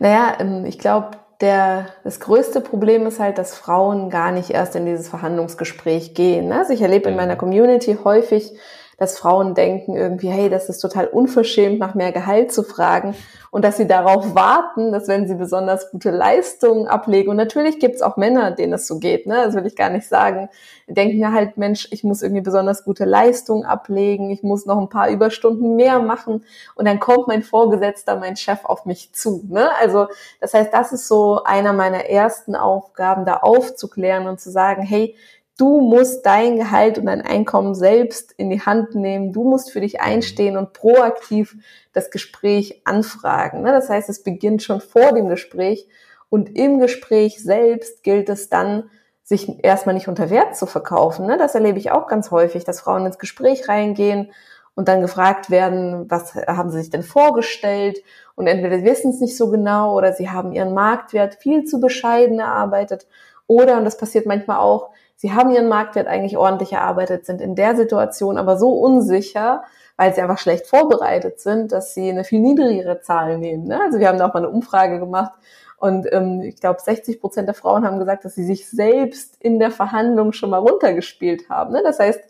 Naja, 0.00 0.38
ähm, 0.40 0.64
ich 0.64 0.80
glaube, 0.80 1.12
der, 1.40 1.86
das 2.02 2.18
größte 2.18 2.60
Problem 2.60 3.06
ist 3.06 3.20
halt, 3.20 3.38
dass 3.38 3.54
Frauen 3.54 4.10
gar 4.10 4.32
nicht 4.32 4.50
erst 4.50 4.74
in 4.74 4.86
dieses 4.86 5.08
Verhandlungsgespräch 5.08 6.14
gehen. 6.14 6.48
Ne? 6.48 6.58
Also 6.58 6.72
ich 6.72 6.82
erlebe 6.82 7.10
in 7.10 7.14
meiner 7.14 7.36
Community 7.36 7.96
häufig, 8.02 8.50
dass 8.98 9.16
Frauen 9.16 9.54
denken 9.54 9.94
irgendwie, 9.94 10.28
hey, 10.28 10.50
das 10.50 10.68
ist 10.68 10.80
total 10.80 11.06
unverschämt, 11.06 11.78
nach 11.78 11.94
mehr 11.94 12.12
Gehalt 12.12 12.52
zu 12.52 12.64
fragen 12.64 13.14
und 13.50 13.64
dass 13.64 13.76
sie 13.76 13.86
darauf 13.86 14.34
warten, 14.34 14.92
dass 14.92 15.06
wenn 15.06 15.28
sie 15.28 15.36
besonders 15.36 15.90
gute 15.90 16.10
Leistungen 16.10 16.88
ablegen, 16.88 17.30
und 17.30 17.36
natürlich 17.36 17.78
gibt 17.78 17.94
es 17.94 18.02
auch 18.02 18.16
Männer, 18.16 18.50
denen 18.50 18.72
es 18.72 18.86
so 18.86 18.98
geht, 18.98 19.26
ne? 19.26 19.36
das 19.44 19.54
will 19.54 19.66
ich 19.66 19.76
gar 19.76 19.90
nicht 19.90 20.06
sagen, 20.08 20.48
denken 20.88 21.18
ja 21.18 21.32
halt, 21.32 21.56
Mensch, 21.56 21.88
ich 21.92 22.02
muss 22.02 22.22
irgendwie 22.22 22.42
besonders 22.42 22.84
gute 22.84 23.04
Leistungen 23.04 23.64
ablegen, 23.64 24.30
ich 24.30 24.42
muss 24.42 24.66
noch 24.66 24.78
ein 24.78 24.88
paar 24.88 25.08
Überstunden 25.10 25.76
mehr 25.76 26.00
machen 26.00 26.44
und 26.74 26.86
dann 26.86 26.98
kommt 26.98 27.28
mein 27.28 27.42
Vorgesetzter, 27.42 28.16
mein 28.16 28.36
Chef 28.36 28.64
auf 28.64 28.84
mich 28.84 29.12
zu. 29.12 29.44
Ne? 29.48 29.68
Also 29.80 30.08
das 30.40 30.54
heißt, 30.54 30.72
das 30.74 30.92
ist 30.92 31.06
so 31.06 31.44
einer 31.44 31.72
meiner 31.72 32.06
ersten 32.06 32.56
Aufgaben, 32.56 33.24
da 33.24 33.36
aufzuklären 33.36 34.26
und 34.26 34.40
zu 34.40 34.50
sagen, 34.50 34.82
hey, 34.82 35.14
Du 35.58 35.80
musst 35.80 36.24
dein 36.24 36.56
Gehalt 36.56 36.98
und 36.98 37.06
dein 37.06 37.20
Einkommen 37.20 37.74
selbst 37.74 38.32
in 38.36 38.48
die 38.48 38.60
Hand 38.60 38.94
nehmen. 38.94 39.32
Du 39.32 39.42
musst 39.42 39.72
für 39.72 39.80
dich 39.80 39.94
mhm. 39.94 40.00
einstehen 40.00 40.56
und 40.56 40.72
proaktiv 40.72 41.56
das 41.92 42.10
Gespräch 42.10 42.80
anfragen. 42.84 43.62
Ne? 43.62 43.72
Das 43.72 43.90
heißt, 43.90 44.08
es 44.08 44.22
beginnt 44.22 44.62
schon 44.62 44.80
vor 44.80 45.12
dem 45.12 45.28
Gespräch 45.28 45.88
und 46.30 46.56
im 46.56 46.78
Gespräch 46.78 47.42
selbst 47.42 48.04
gilt 48.04 48.28
es 48.28 48.48
dann, 48.48 48.88
sich 49.24 49.62
erstmal 49.62 49.94
nicht 49.94 50.08
unter 50.08 50.30
Wert 50.30 50.56
zu 50.56 50.64
verkaufen. 50.64 51.26
Ne? 51.26 51.36
Das 51.36 51.54
erlebe 51.54 51.78
ich 51.78 51.90
auch 51.90 52.06
ganz 52.06 52.30
häufig, 52.30 52.64
dass 52.64 52.80
Frauen 52.80 53.04
ins 53.04 53.18
Gespräch 53.18 53.68
reingehen 53.68 54.30
und 54.76 54.86
dann 54.86 55.02
gefragt 55.02 55.50
werden, 55.50 56.08
was 56.08 56.36
haben 56.36 56.70
sie 56.70 56.78
sich 56.78 56.90
denn 56.90 57.02
vorgestellt? 57.02 57.98
Und 58.36 58.46
entweder 58.46 58.84
wissen 58.84 59.10
es 59.10 59.20
nicht 59.20 59.36
so 59.36 59.50
genau 59.50 59.96
oder 59.96 60.12
sie 60.12 60.30
haben 60.30 60.52
ihren 60.52 60.72
Marktwert 60.72 61.34
viel 61.34 61.64
zu 61.64 61.80
bescheiden 61.80 62.38
erarbeitet. 62.38 63.08
Oder, 63.48 63.76
und 63.76 63.84
das 63.84 63.96
passiert 63.96 64.24
manchmal 64.24 64.58
auch, 64.58 64.90
sie 65.18 65.34
haben 65.34 65.50
ihren 65.50 65.68
Marktwert 65.68 66.06
eigentlich 66.06 66.38
ordentlich 66.38 66.72
erarbeitet, 66.72 67.26
sind 67.26 67.42
in 67.42 67.54
der 67.54 67.76
Situation 67.76 68.38
aber 68.38 68.56
so 68.56 68.70
unsicher, 68.70 69.64
weil 69.96 70.14
sie 70.14 70.22
einfach 70.22 70.38
schlecht 70.38 70.66
vorbereitet 70.66 71.40
sind, 71.40 71.72
dass 71.72 71.92
sie 71.92 72.08
eine 72.08 72.24
viel 72.24 72.40
niedrigere 72.40 73.00
Zahl 73.00 73.36
nehmen. 73.36 73.64
Ne? 73.64 73.80
Also 73.82 73.98
wir 73.98 74.08
haben 74.08 74.18
da 74.18 74.28
auch 74.28 74.34
mal 74.34 74.44
eine 74.44 74.48
Umfrage 74.48 75.00
gemacht 75.00 75.32
und 75.76 76.06
ähm, 76.12 76.40
ich 76.42 76.56
glaube 76.56 76.80
60 76.80 77.20
Prozent 77.20 77.48
der 77.48 77.54
Frauen 77.54 77.84
haben 77.84 77.98
gesagt, 77.98 78.24
dass 78.24 78.36
sie 78.36 78.44
sich 78.44 78.70
selbst 78.70 79.36
in 79.40 79.58
der 79.58 79.72
Verhandlung 79.72 80.32
schon 80.32 80.50
mal 80.50 80.58
runtergespielt 80.58 81.50
haben. 81.50 81.72
Ne? 81.72 81.82
Das 81.82 81.98
heißt, 81.98 82.20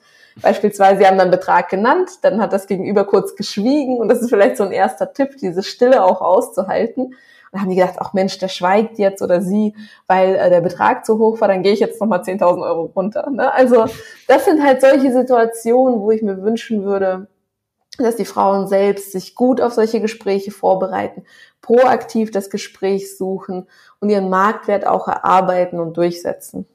beispielsweise, 0.41 1.01
sie 1.01 1.07
haben 1.07 1.19
dann 1.19 1.31
Betrag 1.31 1.69
genannt, 1.69 2.11
dann 2.23 2.41
hat 2.41 2.53
das 2.53 2.67
Gegenüber 2.67 3.05
kurz 3.05 3.37
geschwiegen 3.37 3.99
und 3.99 4.09
das 4.09 4.21
ist 4.21 4.31
vielleicht 4.31 4.57
so 4.57 4.65
ein 4.65 4.73
erster 4.73 5.13
Tipp, 5.13 5.37
diese 5.41 5.63
Stille 5.63 6.05
auch 6.05 6.21
auszuhalten. 6.21 7.15
Und 7.51 7.61
haben 7.61 7.71
die 7.71 7.77
gedacht, 7.77 7.95
ach 7.99 8.13
Mensch, 8.13 8.37
der 8.39 8.49
schweigt 8.49 8.99
jetzt 8.99 9.23
oder 9.23 9.41
sie, 9.41 9.75
weil 10.07 10.35
äh, 10.35 10.51
der 10.51 10.61
Betrag 10.61 11.07
zu 11.07 11.19
hoch 11.19 11.41
war, 11.41 11.49
dann 11.49 11.63
gehe 11.63 11.73
ich 11.73 11.81
jetzt 11.81 11.99
nochmal 11.99 12.21
10.000 12.21 12.63
Euro 12.63 12.93
runter. 12.95 13.31
Ne? 13.31 13.51
Also 13.51 13.87
das 14.27 14.45
sind 14.45 14.63
halt 14.63 14.83
solche 14.83 15.11
Situationen, 15.11 16.01
wo 16.01 16.11
ich 16.11 16.21
mir 16.21 16.43
wünschen 16.43 16.85
würde, 16.85 17.29
dass 17.97 18.17
die 18.17 18.25
Frauen 18.25 18.69
selbst 18.69 19.13
sich 19.13 19.35
gut 19.35 19.61
auf 19.61 19.73
solche 19.73 20.01
Gespräche 20.01 20.51
vorbereiten, 20.51 21.25
proaktiv 21.63 22.31
das 22.31 22.51
Gespräch 22.51 23.17
suchen 23.17 23.67
und 24.01 24.11
ihren 24.11 24.29
Marktwert 24.29 24.87
auch 24.87 25.09
erarbeiten 25.09 25.81
und 25.81 25.97
durchsetzen. 25.97 26.67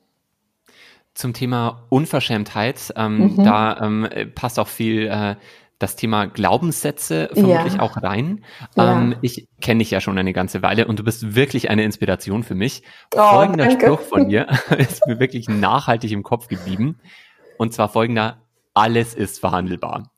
Zum 1.14 1.34
Thema 1.34 1.86
Unverschämtheit, 1.90 2.94
ähm, 2.96 3.36
mhm. 3.36 3.44
da 3.44 3.82
ähm, 3.82 4.08
passt 4.34 4.60
auch 4.60 4.68
viel 4.68 5.08
äh, 5.08 5.36
das 5.84 5.96
Thema 5.96 6.26
Glaubenssätze 6.28 7.30
vermutlich 7.34 7.74
ja. 7.76 7.80
auch 7.82 8.02
rein. 8.02 8.44
Ja. 8.76 8.94
Ähm, 8.94 9.16
ich 9.22 9.48
kenne 9.62 9.80
dich 9.80 9.92
ja 9.92 10.00
schon 10.00 10.18
eine 10.18 10.32
ganze 10.32 10.62
Weile 10.62 10.88
und 10.88 10.98
du 10.98 11.04
bist 11.04 11.36
wirklich 11.36 11.70
eine 11.70 11.84
Inspiration 11.84 12.44
für 12.44 12.56
mich. 12.56 12.84
Oh, 13.14 13.22
folgender 13.22 13.68
danke. 13.68 13.88
Spruch 13.88 14.02
von 14.02 14.30
dir 14.30 14.48
ist 14.78 15.06
mir 15.06 15.20
wirklich 15.20 15.50
nachhaltig 15.50 16.12
im 16.12 16.24
Kopf 16.24 16.48
geblieben. 16.48 17.00
Und 17.58 17.74
zwar 17.74 17.90
folgender, 17.90 18.38
alles 18.74 19.14
ist 19.14 19.40
verhandelbar. 19.40 20.10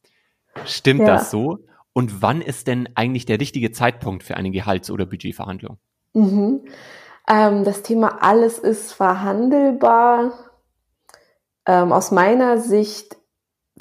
Stimmt 0.65 1.01
ja. 1.01 1.07
das 1.07 1.31
so? 1.31 1.59
Und 1.93 2.21
wann 2.21 2.41
ist 2.41 2.67
denn 2.67 2.89
eigentlich 2.95 3.25
der 3.25 3.39
richtige 3.39 3.71
Zeitpunkt 3.71 4.23
für 4.23 4.37
eine 4.37 4.51
Gehalts- 4.51 4.91
oder 4.91 5.05
Budgetverhandlung? 5.05 5.77
Mhm. 6.13 6.61
Ähm, 7.27 7.63
das 7.63 7.81
Thema 7.81 8.21
alles 8.21 8.59
ist 8.59 8.93
verhandelbar. 8.93 10.33
Ähm, 11.67 11.91
aus 11.91 12.11
meiner 12.11 12.59
Sicht 12.59 13.17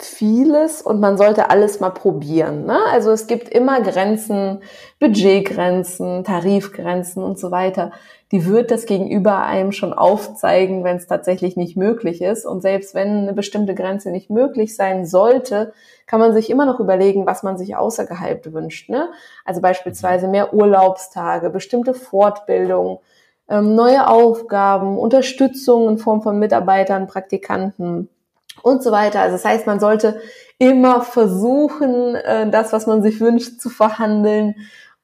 vieles 0.00 0.82
und 0.82 0.98
man 0.98 1.16
sollte 1.16 1.50
alles 1.50 1.78
mal 1.78 1.90
probieren. 1.90 2.66
Ne? 2.66 2.78
Also 2.90 3.12
es 3.12 3.28
gibt 3.28 3.48
immer 3.48 3.80
Grenzen, 3.80 4.60
Budgetgrenzen, 4.98 6.24
Tarifgrenzen 6.24 7.22
und 7.22 7.38
so 7.38 7.52
weiter. 7.52 7.92
Die 8.32 8.44
wird 8.46 8.72
das 8.72 8.86
gegenüber 8.86 9.44
einem 9.44 9.70
schon 9.70 9.92
aufzeigen, 9.92 10.82
wenn 10.82 10.96
es 10.96 11.06
tatsächlich 11.06 11.56
nicht 11.56 11.76
möglich 11.76 12.22
ist. 12.22 12.44
Und 12.44 12.60
selbst 12.60 12.96
wenn 12.96 13.18
eine 13.18 13.34
bestimmte 13.34 13.76
Grenze 13.76 14.10
nicht 14.10 14.30
möglich 14.30 14.74
sein 14.74 15.06
sollte, 15.06 15.72
kann 16.08 16.18
man 16.18 16.32
sich 16.32 16.50
immer 16.50 16.66
noch 16.66 16.80
überlegen, 16.80 17.24
was 17.24 17.44
man 17.44 17.56
sich 17.56 17.76
außerhalb 17.76 18.52
wünscht. 18.52 18.90
Ne? 18.90 19.10
Also 19.44 19.60
beispielsweise 19.60 20.26
mehr 20.26 20.52
Urlaubstage, 20.52 21.50
bestimmte 21.50 21.94
Fortbildungen, 21.94 22.98
ähm, 23.48 23.74
neue 23.74 24.08
Aufgaben, 24.08 24.98
Unterstützung 24.98 25.88
in 25.88 25.98
Form 25.98 26.22
von 26.22 26.38
Mitarbeitern, 26.38 27.06
Praktikanten 27.06 28.08
und 28.62 28.82
so 28.82 28.92
weiter. 28.92 29.20
Also 29.20 29.36
das 29.36 29.44
heißt, 29.44 29.66
man 29.66 29.80
sollte 29.80 30.20
immer 30.58 31.02
versuchen, 31.02 32.14
äh, 32.14 32.48
das, 32.50 32.72
was 32.72 32.86
man 32.86 33.02
sich 33.02 33.20
wünscht, 33.20 33.60
zu 33.60 33.68
verhandeln 33.68 34.54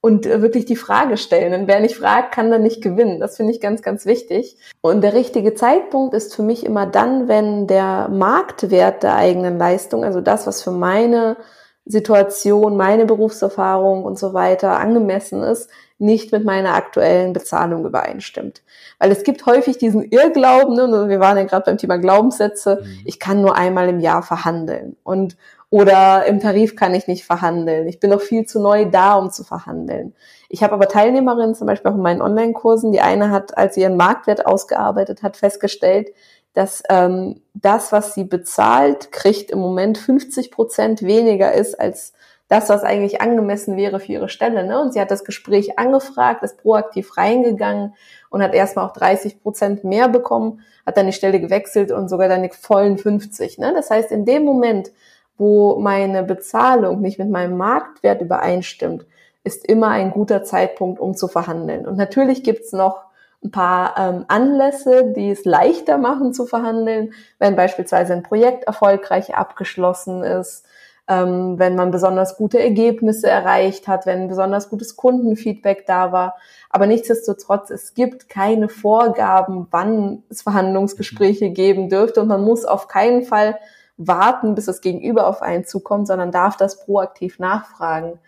und 0.01 0.27
äh, 0.27 0.41
wirklich 0.43 0.65
die 0.65 0.77
Frage 0.77 1.17
stellen. 1.17 1.53
Denn 1.53 1.69
wer 1.69 1.81
nicht 1.81 1.97
fragt, 1.97 2.33
kann 2.33 2.51
dann 2.51 2.63
nicht 2.63 2.83
gewinnen. 2.83 3.21
Das 3.21 3.37
finde 3.37 3.53
ich 3.53 3.61
ganz, 3.61 3.83
ganz 3.83 4.07
wichtig. 4.07 4.57
Und 4.81 5.03
der 5.03 5.15
richtige 5.15 5.55
Zeitpunkt 5.55 6.15
ist 6.15 6.35
für 6.35 6.43
mich 6.43 6.65
immer 6.65 6.87
dann, 6.87 7.29
wenn 7.29 7.67
der 7.67 8.09
Marktwert 8.09 9.03
der 9.03 9.17
eigenen 9.17 9.59
Leistung, 9.59 10.05
also 10.05 10.21
das, 10.21 10.47
was 10.47 10.63
für 10.63 10.73
meine 10.73 11.37
Situation, 11.85 12.77
meine 12.77 13.05
Berufserfahrung 13.05 14.05
und 14.05 14.19
so 14.19 14.33
weiter 14.33 14.79
angemessen 14.79 15.43
ist, 15.43 15.71
nicht 16.01 16.33
mit 16.33 16.45
meiner 16.45 16.75
aktuellen 16.75 17.33
Bezahlung 17.33 17.85
übereinstimmt. 17.85 18.63
Weil 18.99 19.11
es 19.11 19.23
gibt 19.23 19.47
häufig 19.47 19.79
diesen 19.79 20.03
Irrglauben, 20.03 20.75
ne, 20.75 21.09
wir 21.09 21.21
waren 21.21 21.37
ja 21.37 21.45
gerade 21.45 21.65
beim 21.67 21.79
Thema 21.79 21.99
Glaubenssätze, 21.99 22.81
mhm. 22.83 23.01
ich 23.05 23.19
kann 23.21 23.43
nur 23.43 23.57
einmal 23.57 23.89
im 23.89 24.01
Jahr 24.01 24.23
verhandeln 24.23 24.97
und 25.03 25.37
oder 25.71 26.27
im 26.27 26.41
Tarif 26.41 26.75
kann 26.75 26.95
ich 26.95 27.07
nicht 27.07 27.25
verhandeln. 27.25 27.87
Ich 27.87 28.01
bin 28.01 28.11
noch 28.11 28.21
viel 28.21 28.45
zu 28.45 28.61
neu 28.61 28.87
da, 28.87 29.15
um 29.15 29.31
zu 29.31 29.45
verhandeln. 29.45 30.15
Ich 30.49 30.65
habe 30.65 30.75
aber 30.75 30.89
Teilnehmerinnen, 30.89 31.55
zum 31.55 31.69
Beispiel 31.69 31.93
auch 31.93 31.95
in 31.95 32.03
meinen 32.03 32.23
Online-Kursen, 32.23 32.91
die 32.91 33.01
eine 33.01 33.31
hat, 33.31 33.57
als 33.57 33.77
sie 33.77 33.83
ihren 33.83 33.97
Marktwert 33.97 34.47
ausgearbeitet 34.47 35.23
hat, 35.23 35.37
festgestellt, 35.37 36.09
dass 36.55 36.83
ähm, 36.89 37.43
das, 37.55 37.93
was 37.93 38.15
sie 38.15 38.25
bezahlt, 38.25 39.13
kriegt 39.13 39.53
im 39.53 39.61
Moment 39.61 39.97
50 39.97 40.51
Prozent 40.51 41.03
weniger 41.03 41.53
ist 41.53 41.79
als 41.79 42.15
das, 42.51 42.69
was 42.69 42.83
eigentlich 42.83 43.21
angemessen 43.21 43.77
wäre 43.77 44.01
für 44.01 44.11
ihre 44.11 44.29
Stelle. 44.29 44.67
Ne? 44.67 44.81
Und 44.81 44.93
sie 44.93 45.01
hat 45.01 45.13
das 45.13 45.25
Gespräch 45.25 45.79
angefragt, 45.79 46.43
ist 46.43 46.61
proaktiv 46.61 47.17
reingegangen 47.17 47.95
und 48.29 48.43
hat 48.43 48.55
erstmal 48.55 48.87
auch 48.87 48.93
30 48.93 49.41
Prozent 49.41 49.85
mehr 49.85 50.09
bekommen, 50.09 50.61
hat 50.85 50.97
dann 50.97 51.07
die 51.07 51.13
Stelle 51.13 51.41
gewechselt 51.41 51.93
und 51.93 52.09
sogar 52.09 52.29
dann 52.29 52.43
die 52.43 52.51
vollen 52.51 52.99
50. 52.99 53.59
Ne? 53.59 53.73
Das 53.73 53.91
heißt, 53.91 54.11
in 54.11 54.25
dem 54.25 54.45
Moment, 54.45 54.91
wo 55.39 55.79
meine 55.79 56.25
Bezahlung 56.25 57.01
nicht 57.01 57.21
mit 57.21 57.31
meinem 57.31 57.57
Marktwert 57.57 58.21
übereinstimmt, 58.21 59.07
ist 59.45 59.65
immer 59.65 59.89
ein 59.89 60.11
guter 60.11 60.43
Zeitpunkt, 60.43 60.99
um 60.99 61.15
zu 61.15 61.29
verhandeln. 61.29 61.87
Und 61.87 61.97
natürlich 61.97 62.43
gibt's 62.43 62.73
noch 62.73 63.05
ein 63.45 63.53
paar 63.53 63.95
ähm, 63.97 64.25
Anlässe, 64.27 65.13
die 65.17 65.31
es 65.31 65.45
leichter 65.45 65.99
machen 65.99 66.35
zu 66.35 66.47
verhandeln, 66.47 67.13
wenn 67.39 67.55
beispielsweise 67.55 68.13
ein 68.13 68.25
Projekt 68.25 68.65
erfolgreich 68.65 69.37
abgeschlossen 69.37 70.25
ist, 70.25 70.67
ähm, 71.11 71.59
wenn 71.59 71.75
man 71.75 71.91
besonders 71.91 72.37
gute 72.37 72.61
Ergebnisse 72.61 73.29
erreicht 73.29 73.89
hat, 73.89 74.07
wenn 74.07 74.29
besonders 74.29 74.71
gutes 74.71 74.95
Kundenfeedback 74.95 75.85
da 75.85 76.13
war. 76.13 76.37
Aber 76.71 76.87
nichtsdestotrotz, 76.87 77.71
es 77.71 77.95
gibt 77.95 78.29
keine 78.29 78.69
Vorgaben, 78.69 79.67
wann 79.73 80.23
es 80.31 80.43
Verhandlungsgespräche 80.43 81.49
mhm. 81.49 81.55
geben 81.55 81.89
dürfte 81.89 82.23
und 82.23 82.29
man 82.29 82.45
muss 82.45 82.65
auf 82.65 82.87
keinen 82.87 83.25
Fall 83.25 83.59
warten, 83.97 84.55
bis 84.55 84.67
das 84.67 84.81
Gegenüber 84.81 85.27
auf 85.27 85.43
einen 85.43 85.65
zukommt, 85.65 86.07
sondern 86.07 86.31
darf 86.31 86.57
das 86.57 86.85
proaktiv 86.85 87.41
nachfragen. 87.41 88.21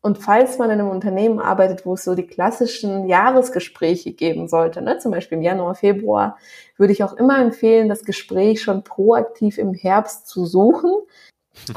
Und 0.00 0.16
falls 0.16 0.56
man 0.56 0.70
in 0.70 0.80
einem 0.80 0.88
Unternehmen 0.88 1.40
arbeitet, 1.40 1.84
wo 1.84 1.92
es 1.92 2.04
so 2.04 2.14
die 2.14 2.26
klassischen 2.26 3.06
Jahresgespräche 3.06 4.12
geben 4.14 4.48
sollte, 4.48 4.80
ne, 4.80 4.96
zum 4.96 5.12
Beispiel 5.12 5.36
im 5.36 5.44
Januar, 5.44 5.74
Februar, 5.74 6.38
würde 6.78 6.94
ich 6.94 7.04
auch 7.04 7.12
immer 7.12 7.38
empfehlen, 7.38 7.90
das 7.90 8.04
Gespräch 8.04 8.62
schon 8.62 8.82
proaktiv 8.82 9.58
im 9.58 9.74
Herbst 9.74 10.26
zu 10.26 10.46
suchen, 10.46 10.90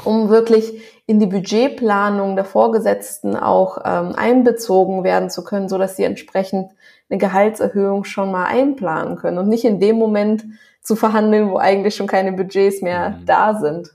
um 0.04 0.28
wirklich 0.28 0.80
in 1.06 1.20
die 1.20 1.26
Budgetplanung 1.26 2.36
der 2.36 2.44
Vorgesetzten 2.44 3.36
auch 3.36 3.78
ähm, 3.84 4.14
einbezogen 4.14 5.04
werden 5.04 5.30
zu 5.30 5.44
können, 5.44 5.68
so 5.68 5.78
dass 5.78 5.96
sie 5.96 6.04
entsprechend 6.04 6.70
eine 7.10 7.18
Gehaltserhöhung 7.18 8.04
schon 8.04 8.30
mal 8.32 8.46
einplanen 8.46 9.16
können 9.16 9.38
und 9.38 9.48
nicht 9.48 9.64
in 9.64 9.80
dem 9.80 9.96
Moment 9.96 10.44
zu 10.80 10.96
verhandeln, 10.96 11.50
wo 11.50 11.58
eigentlich 11.58 11.94
schon 11.94 12.06
keine 12.06 12.32
Budgets 12.32 12.82
mehr 12.82 13.10
mhm. 13.10 13.26
da 13.26 13.54
sind 13.54 13.90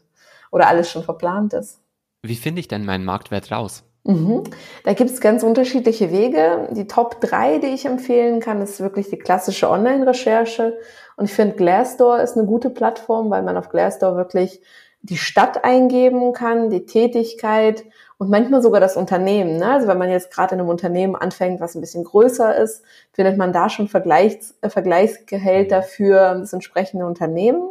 oder 0.51 0.67
alles 0.67 0.89
schon 0.89 1.03
verplant 1.03 1.53
ist. 1.53 1.79
Wie 2.21 2.36
finde 2.36 2.59
ich 2.59 2.67
denn 2.67 2.86
meinen 2.86 3.05
Marktwert 3.05 3.51
raus? 3.51 3.83
Mhm. 4.03 4.43
Da 4.83 4.93
gibt 4.93 5.09
es 5.09 5.21
ganz 5.21 5.43
unterschiedliche 5.43 6.12
Wege. 6.12 6.69
Die 6.71 6.88
Top 6.88 7.21
3, 7.21 7.59
die 7.59 7.67
ich 7.67 7.86
empfehlen 7.86 8.39
kann, 8.39 8.62
ist 8.62 8.79
wirklich 8.79 9.09
die 9.09 9.19
klassische 9.19 9.69
Online-Recherche. 9.69 10.77
Und 11.15 11.25
ich 11.25 11.33
finde, 11.33 11.55
Glassdoor 11.55 12.19
ist 12.19 12.38
eine 12.38 12.48
gute 12.48 12.69
Plattform, 12.69 13.29
weil 13.29 13.43
man 13.43 13.57
auf 13.57 13.69
Glassdoor 13.69 14.15
wirklich 14.15 14.62
die 15.01 15.18
Stadt 15.18 15.63
eingeben 15.63 16.34
kann, 16.34 16.70
die 16.70 16.86
Tätigkeit 16.86 17.86
und 18.18 18.29
manchmal 18.29 18.62
sogar 18.62 18.82
das 18.82 18.98
Unternehmen. 18.98 19.58
Ne? 19.58 19.72
Also 19.72 19.88
wenn 19.88 19.98
man 19.98 20.10
jetzt 20.10 20.32
gerade 20.32 20.56
in 20.56 20.62
einem 20.62 20.70
Unternehmen 20.70 21.15
anfängt, 21.15 21.62
was 21.62 21.75
ein 21.75 21.82
bisschen 21.82 22.03
größer 22.03 22.56
ist, 22.58 22.84
findet 23.13 23.38
man 23.38 23.53
da 23.53 23.70
schon 23.70 23.88
Vergleichs, 23.88 24.56
äh, 24.62 24.70
Vergleichsgehälter 24.70 25.82
für 25.82 26.36
das 26.36 26.51
entsprechende 26.53 27.06
Unternehmen. 27.06 27.70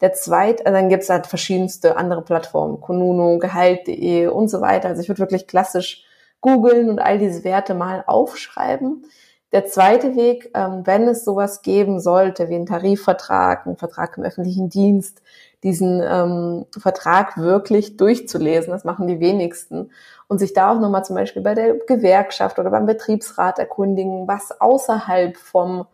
Der 0.00 0.12
zweite, 0.12 0.64
also 0.66 0.78
dann 0.78 0.90
gibt 0.90 1.02
es 1.02 1.10
halt 1.10 1.26
verschiedenste 1.26 1.96
andere 1.96 2.22
Plattformen, 2.22 2.80
Konuno, 2.80 3.38
Gehalt.de 3.38 4.28
und 4.28 4.48
so 4.48 4.60
weiter. 4.60 4.88
Also 4.88 5.02
ich 5.02 5.08
würde 5.08 5.20
wirklich 5.20 5.46
klassisch 5.46 6.04
googeln 6.40 6.88
und 6.90 7.00
all 7.00 7.18
diese 7.18 7.42
Werte 7.42 7.74
mal 7.74 8.04
aufschreiben. 8.06 9.04
Der 9.52 9.64
zweite 9.64 10.14
Weg, 10.14 10.50
ähm, 10.54 10.82
wenn 10.84 11.08
es 11.08 11.24
sowas 11.24 11.62
geben 11.62 12.00
sollte, 12.00 12.50
wie 12.50 12.54
ein 12.54 12.66
Tarifvertrag, 12.66 13.66
ein 13.66 13.78
Vertrag 13.78 14.18
im 14.18 14.24
öffentlichen 14.24 14.68
Dienst, 14.68 15.22
diesen 15.62 16.02
ähm, 16.02 16.66
Vertrag 16.76 17.36
wirklich 17.36 17.96
durchzulesen. 17.96 18.70
Das 18.70 18.84
machen 18.84 19.08
die 19.08 19.20
wenigsten. 19.20 19.90
Und 20.28 20.38
sich 20.38 20.52
da 20.52 20.72
auch 20.72 20.80
nochmal 20.80 21.04
zum 21.04 21.16
Beispiel 21.16 21.42
bei 21.42 21.54
der 21.54 21.74
Gewerkschaft 21.74 22.58
oder 22.58 22.70
beim 22.70 22.86
Betriebsrat 22.86 23.58
erkundigen, 23.58 24.28
was 24.28 24.60
außerhalb 24.60 25.36
vom 25.36 25.86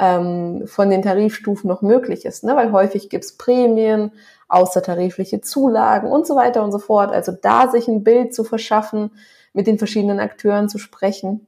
ähm, 0.00 0.66
von 0.66 0.90
den 0.90 1.02
Tarifstufen 1.02 1.68
noch 1.68 1.82
möglich 1.82 2.24
ist. 2.24 2.44
Ne? 2.44 2.56
Weil 2.56 2.72
häufig 2.72 3.10
gibt's 3.10 3.36
Prämien, 3.36 4.12
außertarifliche 4.48 5.40
Zulagen 5.40 6.10
und 6.10 6.26
so 6.26 6.36
weiter 6.36 6.62
und 6.64 6.72
so 6.72 6.78
fort. 6.78 7.12
Also 7.12 7.32
da 7.32 7.68
sich 7.68 7.88
ein 7.88 8.04
Bild 8.04 8.34
zu 8.34 8.44
verschaffen, 8.44 9.12
mit 9.52 9.66
den 9.66 9.78
verschiedenen 9.78 10.20
Akteuren 10.20 10.68
zu 10.68 10.78
sprechen. 10.78 11.46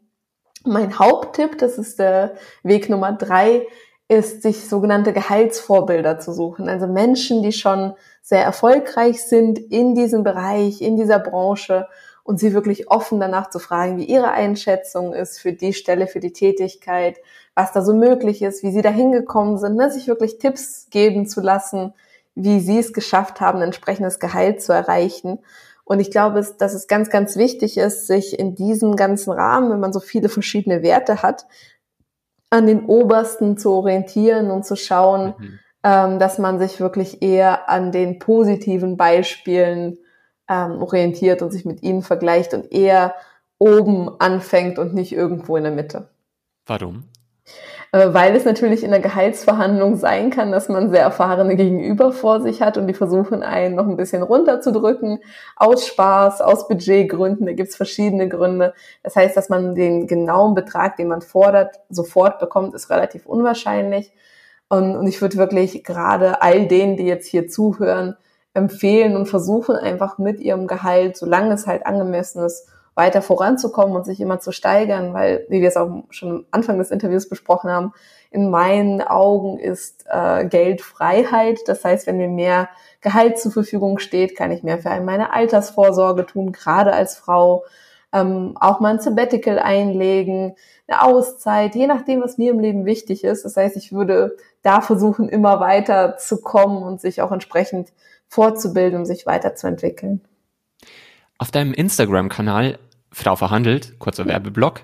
Mein 0.65 0.99
Haupttipp, 0.99 1.59
das 1.59 1.77
ist 1.77 1.99
der 1.99 2.35
Weg 2.63 2.89
Nummer 2.89 3.13
drei, 3.13 3.67
ist, 4.09 4.43
sich 4.43 4.69
sogenannte 4.69 5.13
Gehaltsvorbilder 5.13 6.19
zu 6.19 6.33
suchen. 6.33 6.69
Also 6.69 6.87
Menschen, 6.87 7.43
die 7.43 7.53
schon 7.53 7.95
sehr 8.23 8.43
erfolgreich 8.43 9.23
sind 9.23 9.59
in 9.59 9.95
diesem 9.95 10.23
Bereich, 10.23 10.81
in 10.81 10.97
dieser 10.97 11.19
Branche 11.19 11.89
und 12.23 12.39
sie 12.39 12.55
wirklich 12.55 12.91
offen 12.91 13.21
danach 13.21 13.51
zu 13.51 13.59
fragen, 13.59 13.99
wie 13.99 14.05
ihre 14.05 14.31
Einschätzung 14.31 15.13
ist 15.13 15.39
für 15.39 15.53
die 15.53 15.73
Stelle, 15.73 16.07
für 16.07 16.21
die 16.21 16.33
Tätigkeit, 16.33 17.19
was 17.55 17.73
da 17.73 17.83
so 17.83 17.95
möglich 17.95 18.43
ist, 18.43 18.63
wie 18.63 18.73
sie 18.73 18.83
da 18.83 18.91
hingekommen 18.91 19.59
sind, 19.59 19.77
ne? 19.77 19.91
sich 19.91 20.09
wirklich 20.09 20.39
Tipps 20.39 20.89
geben 20.91 21.27
zu 21.27 21.41
lassen, 21.41 21.93
wie 22.35 22.61
sie 22.61 22.79
es 22.79 22.93
geschafft 22.93 23.41
haben, 23.41 23.59
ein 23.59 23.67
entsprechendes 23.67 24.19
Gehalt 24.19 24.63
zu 24.63 24.73
erreichen. 24.73 25.39
Und 25.85 26.01
ich 26.01 26.11
glaube, 26.11 26.45
dass 26.59 26.75
es 26.75 26.89
ganz, 26.89 27.11
ganz 27.11 27.37
wichtig 27.37 27.79
ist, 27.79 28.09
sich 28.09 28.39
in 28.39 28.57
diesem 28.57 28.97
ganzen 28.97 29.33
Rahmen, 29.33 29.71
wenn 29.71 29.81
man 29.81 29.93
so 29.93 30.01
viele 30.01 30.29
verschiedene 30.29 30.83
Werte 30.83 31.23
hat, 31.23 31.47
an 32.51 32.67
den 32.67 32.87
obersten 32.87 33.57
zu 33.59 33.73
orientieren 33.73 34.51
und 34.51 34.65
zu 34.65 34.77
schauen, 34.77 35.35
mhm. 35.39 35.59
ähm, 35.83 36.19
dass 36.19 36.39
man 36.39 36.59
sich 36.59 36.81
wirklich 36.81 37.23
eher 37.23 37.69
an 37.69 37.93
den 37.93 38.19
positiven 38.19 38.97
Beispielen 38.97 39.99
ähm, 40.49 40.83
orientiert 40.83 41.43
und 41.43 41.51
sich 41.51 41.65
mit 41.65 41.83
ihnen 41.83 42.03
vergleicht 42.03 42.55
und 42.55 42.73
eher 42.73 43.15
oben 43.59 44.21
anfängt 44.21 44.79
und 44.79 44.95
nicht 44.95 45.13
irgendwo 45.13 45.57
in 45.57 45.65
der 45.65 45.73
Mitte. 45.73 46.09
Warum? 46.67 47.05
Äh, 47.93 48.13
weil 48.13 48.35
es 48.35 48.45
natürlich 48.45 48.83
in 48.83 48.91
der 48.91 49.01
Gehaltsverhandlung 49.01 49.97
sein 49.97 50.31
kann, 50.31 50.53
dass 50.53 50.69
man 50.69 50.91
sehr 50.91 51.03
erfahrene 51.03 51.57
Gegenüber 51.57 52.13
vor 52.13 52.41
sich 52.41 52.63
hat 52.63 52.77
und 52.77 52.87
die 52.87 52.95
versuchen 52.95 53.43
einen 53.43 53.75
noch 53.75 53.87
ein 53.87 53.97
bisschen 53.97 54.23
runterzudrücken, 54.23 55.21
aus 55.57 55.87
Spaß, 55.87 56.41
aus 56.41 56.69
Budgetgründen, 56.69 57.47
da 57.47 57.53
gibt's 57.53 57.77
verschiedene 57.77 58.29
Gründe. 58.29 58.75
Das 59.03 59.17
heißt, 59.17 59.37
dass 59.37 59.49
man 59.49 59.75
den 59.75 60.07
genauen 60.07 60.55
Betrag, 60.55 60.97
den 60.97 61.09
man 61.09 61.23
fordert, 61.23 61.77
sofort 61.89 62.39
bekommt, 62.39 62.75
ist 62.75 62.91
relativ 62.91 63.27
unwahrscheinlich. 63.27 64.13
Und, 64.69 64.97
und 64.97 65.07
ich 65.07 65.21
würde 65.23 65.37
wirklich 65.37 65.85
gerade 65.85 66.43
all 66.43 66.67
denen, 66.67 66.97
die 66.97 67.07
jetzt 67.07 67.29
hier 67.29 67.49
zuhören, 67.49 68.17
empfehlen 68.53 69.17
und 69.17 69.27
versuchen 69.27 69.77
einfach 69.77 70.19
mit 70.19 70.41
ihrem 70.41 70.67
Gehalt, 70.67 71.17
solange 71.17 71.55
es 71.55 71.67
halt 71.67 71.87
angemessen 71.87 72.45
ist, 72.45 72.67
weiter 72.97 73.21
voranzukommen 73.21 73.95
und 73.95 74.05
sich 74.05 74.21
immer 74.21 74.41
zu 74.41 74.51
steigern, 74.51 75.13
weil, 75.13 75.47
wie 75.51 75.61
wir 75.61 75.69
es 75.69 75.77
auch 75.77 76.05
schon 76.11 76.31
am 76.31 76.47
Anfang 76.51 76.79
des 76.79 76.91
Interviews 76.91 77.29
besprochen 77.29 77.71
haben, 77.71 77.93
in 78.31 78.51
meinen 78.51 79.03
Augen 79.03 79.59
ist 79.59 80.07
äh, 80.09 80.47
Geld 80.47 80.81
Freiheit. 80.81 81.61
Das 81.67 81.85
heißt, 81.85 82.07
wenn 82.07 82.17
mir 82.17 82.29
mehr 82.29 82.69
Gehalt 83.03 83.39
zur 83.39 83.53
Verfügung 83.53 83.99
steht, 83.99 84.35
kann 84.35 84.51
ich 84.51 84.63
mehr 84.63 84.79
für 84.79 84.99
meine 85.01 85.33
Altersvorsorge 85.33 86.27
tun, 86.27 86.53
gerade 86.53 86.93
als 86.93 87.17
Frau. 87.17 87.65
Ähm, 88.13 88.57
auch 88.59 88.81
mal 88.81 88.95
ein 88.95 89.01
Sabbatical 89.01 89.59
einlegen, 89.59 90.55
eine 90.89 91.03
Auszeit, 91.03 91.75
je 91.75 91.87
nachdem, 91.87 92.23
was 92.23 92.39
mir 92.39 92.53
im 92.53 92.61
Leben 92.61 92.87
wichtig 92.87 93.25
ist. 93.25 93.45
Das 93.45 93.57
heißt, 93.57 93.77
ich 93.77 93.93
würde 93.93 94.37
da 94.63 94.81
versuchen, 94.81 95.29
immer 95.29 95.61
weiter 95.61 96.17
zu 96.17 96.41
kommen 96.41 96.83
und 96.83 97.01
sich 97.01 97.21
auch 97.21 97.33
entsprechend 97.33 97.93
fortzubilden, 98.27 99.01
um 99.01 99.05
sich 99.05 99.27
weiterzuentwickeln. 99.27 100.23
Auf 101.39 101.51
deinem 101.51 101.75
Instagram-Kanal 101.75 102.79
Frau 103.19 103.35
verhandelt, 103.35 103.99
kurzer 103.99 104.27
Werbeblock, 104.27 104.83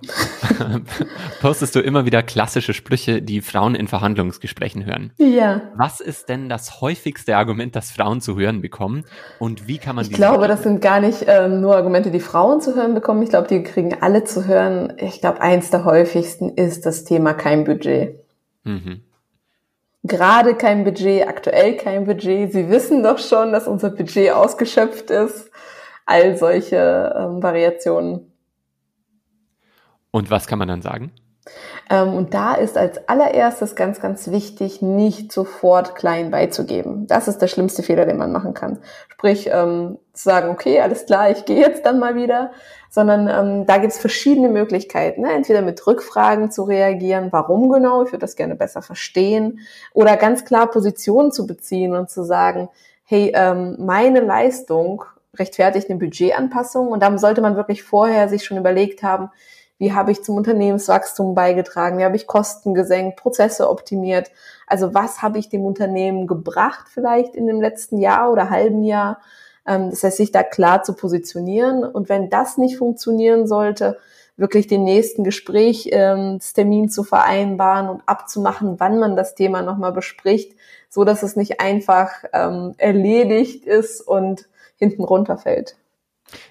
postest 1.42 1.76
du 1.76 1.80
immer 1.80 2.06
wieder 2.06 2.22
klassische 2.22 2.72
Sprüche, 2.72 3.20
die 3.20 3.42
Frauen 3.42 3.74
in 3.74 3.88
Verhandlungsgesprächen 3.88 4.86
hören. 4.86 5.12
Ja. 5.18 5.60
Was 5.76 6.00
ist 6.00 6.30
denn 6.30 6.48
das 6.48 6.80
häufigste 6.80 7.36
Argument, 7.36 7.76
das 7.76 7.90
Frauen 7.90 8.22
zu 8.22 8.38
hören 8.38 8.62
bekommen? 8.62 9.04
Und 9.38 9.68
wie 9.68 9.76
kann 9.76 9.96
man 9.96 10.06
Ich 10.06 10.12
glaube, 10.12 10.48
das 10.48 10.62
sind 10.62 10.80
gar 10.80 11.00
nicht 11.00 11.26
ähm, 11.28 11.60
nur 11.60 11.76
Argumente, 11.76 12.10
die 12.10 12.20
Frauen 12.20 12.62
zu 12.62 12.74
hören 12.74 12.94
bekommen. 12.94 13.22
Ich 13.22 13.28
glaube, 13.28 13.48
die 13.48 13.62
kriegen 13.62 14.00
alle 14.00 14.24
zu 14.24 14.46
hören. 14.46 14.94
Ich 14.96 15.20
glaube, 15.20 15.42
eins 15.42 15.68
der 15.68 15.84
häufigsten 15.84 16.48
ist 16.54 16.86
das 16.86 17.04
Thema 17.04 17.34
kein 17.34 17.64
Budget. 17.64 18.18
Mhm. 18.64 19.02
Gerade 20.04 20.54
kein 20.54 20.84
Budget, 20.84 21.28
aktuell 21.28 21.76
kein 21.76 22.06
Budget. 22.06 22.50
Sie 22.50 22.70
wissen 22.70 23.02
doch 23.02 23.18
schon, 23.18 23.52
dass 23.52 23.68
unser 23.68 23.90
Budget 23.90 24.30
ausgeschöpft 24.30 25.10
ist 25.10 25.50
all 26.06 26.36
solche 26.36 27.14
ähm, 27.16 27.42
Variationen. 27.42 28.32
Und 30.10 30.30
was 30.30 30.46
kann 30.46 30.58
man 30.58 30.68
dann 30.68 30.82
sagen? 30.82 31.12
Ähm, 31.90 32.14
und 32.14 32.34
da 32.34 32.54
ist 32.54 32.78
als 32.78 33.08
allererstes 33.08 33.74
ganz, 33.74 34.00
ganz 34.00 34.30
wichtig, 34.30 34.80
nicht 34.82 35.32
sofort 35.32 35.96
klein 35.96 36.30
beizugeben. 36.30 37.06
Das 37.08 37.26
ist 37.26 37.38
der 37.38 37.48
schlimmste 37.48 37.82
Fehler, 37.82 38.06
den 38.06 38.18
man 38.18 38.30
machen 38.30 38.54
kann. 38.54 38.78
Sprich, 39.08 39.48
ähm, 39.52 39.98
zu 40.12 40.24
sagen, 40.24 40.50
okay, 40.50 40.80
alles 40.80 41.06
klar, 41.06 41.30
ich 41.30 41.44
gehe 41.44 41.58
jetzt 41.58 41.84
dann 41.84 41.98
mal 41.98 42.14
wieder, 42.14 42.52
sondern 42.90 43.28
ähm, 43.28 43.66
da 43.66 43.78
gibt 43.78 43.92
es 43.92 43.98
verschiedene 43.98 44.48
Möglichkeiten. 44.48 45.22
Ne? 45.22 45.32
Entweder 45.32 45.62
mit 45.62 45.84
Rückfragen 45.86 46.50
zu 46.50 46.62
reagieren, 46.62 47.28
warum 47.32 47.70
genau, 47.70 48.04
ich 48.04 48.12
würde 48.12 48.18
das 48.18 48.36
gerne 48.36 48.54
besser 48.54 48.82
verstehen, 48.82 49.60
oder 49.92 50.16
ganz 50.16 50.44
klar 50.44 50.70
Positionen 50.70 51.32
zu 51.32 51.46
beziehen 51.46 51.94
und 51.94 52.10
zu 52.10 52.22
sagen, 52.22 52.68
hey, 53.04 53.32
ähm, 53.34 53.76
meine 53.78 54.20
Leistung 54.20 55.04
rechtfertigt 55.38 55.88
eine 55.88 55.98
Budgetanpassung. 55.98 56.88
Und 56.88 57.02
dann 57.02 57.18
sollte 57.18 57.40
man 57.40 57.56
wirklich 57.56 57.82
vorher 57.82 58.28
sich 58.28 58.44
schon 58.44 58.58
überlegt 58.58 59.02
haben, 59.02 59.30
wie 59.78 59.92
habe 59.92 60.12
ich 60.12 60.22
zum 60.22 60.36
Unternehmenswachstum 60.36 61.34
beigetragen, 61.34 61.98
wie 61.98 62.04
habe 62.04 62.14
ich 62.14 62.28
Kosten 62.28 62.72
gesenkt, 62.72 63.16
Prozesse 63.16 63.68
optimiert, 63.68 64.30
also 64.66 64.94
was 64.94 65.22
habe 65.22 65.38
ich 65.38 65.48
dem 65.48 65.64
Unternehmen 65.64 66.28
gebracht 66.28 66.86
vielleicht 66.88 67.34
in 67.34 67.48
dem 67.48 67.60
letzten 67.60 67.98
Jahr 67.98 68.30
oder 68.30 68.48
halben 68.48 68.84
Jahr. 68.84 69.20
Ähm, 69.66 69.90
das 69.90 70.04
heißt, 70.04 70.18
sich 70.18 70.30
da 70.30 70.44
klar 70.44 70.84
zu 70.84 70.92
positionieren. 70.94 71.84
Und 71.84 72.08
wenn 72.08 72.30
das 72.30 72.58
nicht 72.58 72.78
funktionieren 72.78 73.46
sollte, 73.46 73.98
wirklich 74.36 74.66
den 74.66 74.84
nächsten 74.84 75.24
Gesprächstermin 75.24 76.84
ähm, 76.84 76.88
zu 76.88 77.02
vereinbaren 77.02 77.88
und 77.88 78.02
abzumachen, 78.06 78.78
wann 78.78 78.98
man 78.98 79.16
das 79.16 79.34
Thema 79.34 79.62
nochmal 79.62 79.92
bespricht, 79.92 80.56
so 80.88 81.04
dass 81.04 81.22
es 81.22 81.36
nicht 81.36 81.60
einfach 81.60 82.10
ähm, 82.32 82.74
erledigt 82.78 83.66
ist 83.66 84.00
und 84.00 84.48
hinten 84.82 85.04
runterfällt. 85.04 85.76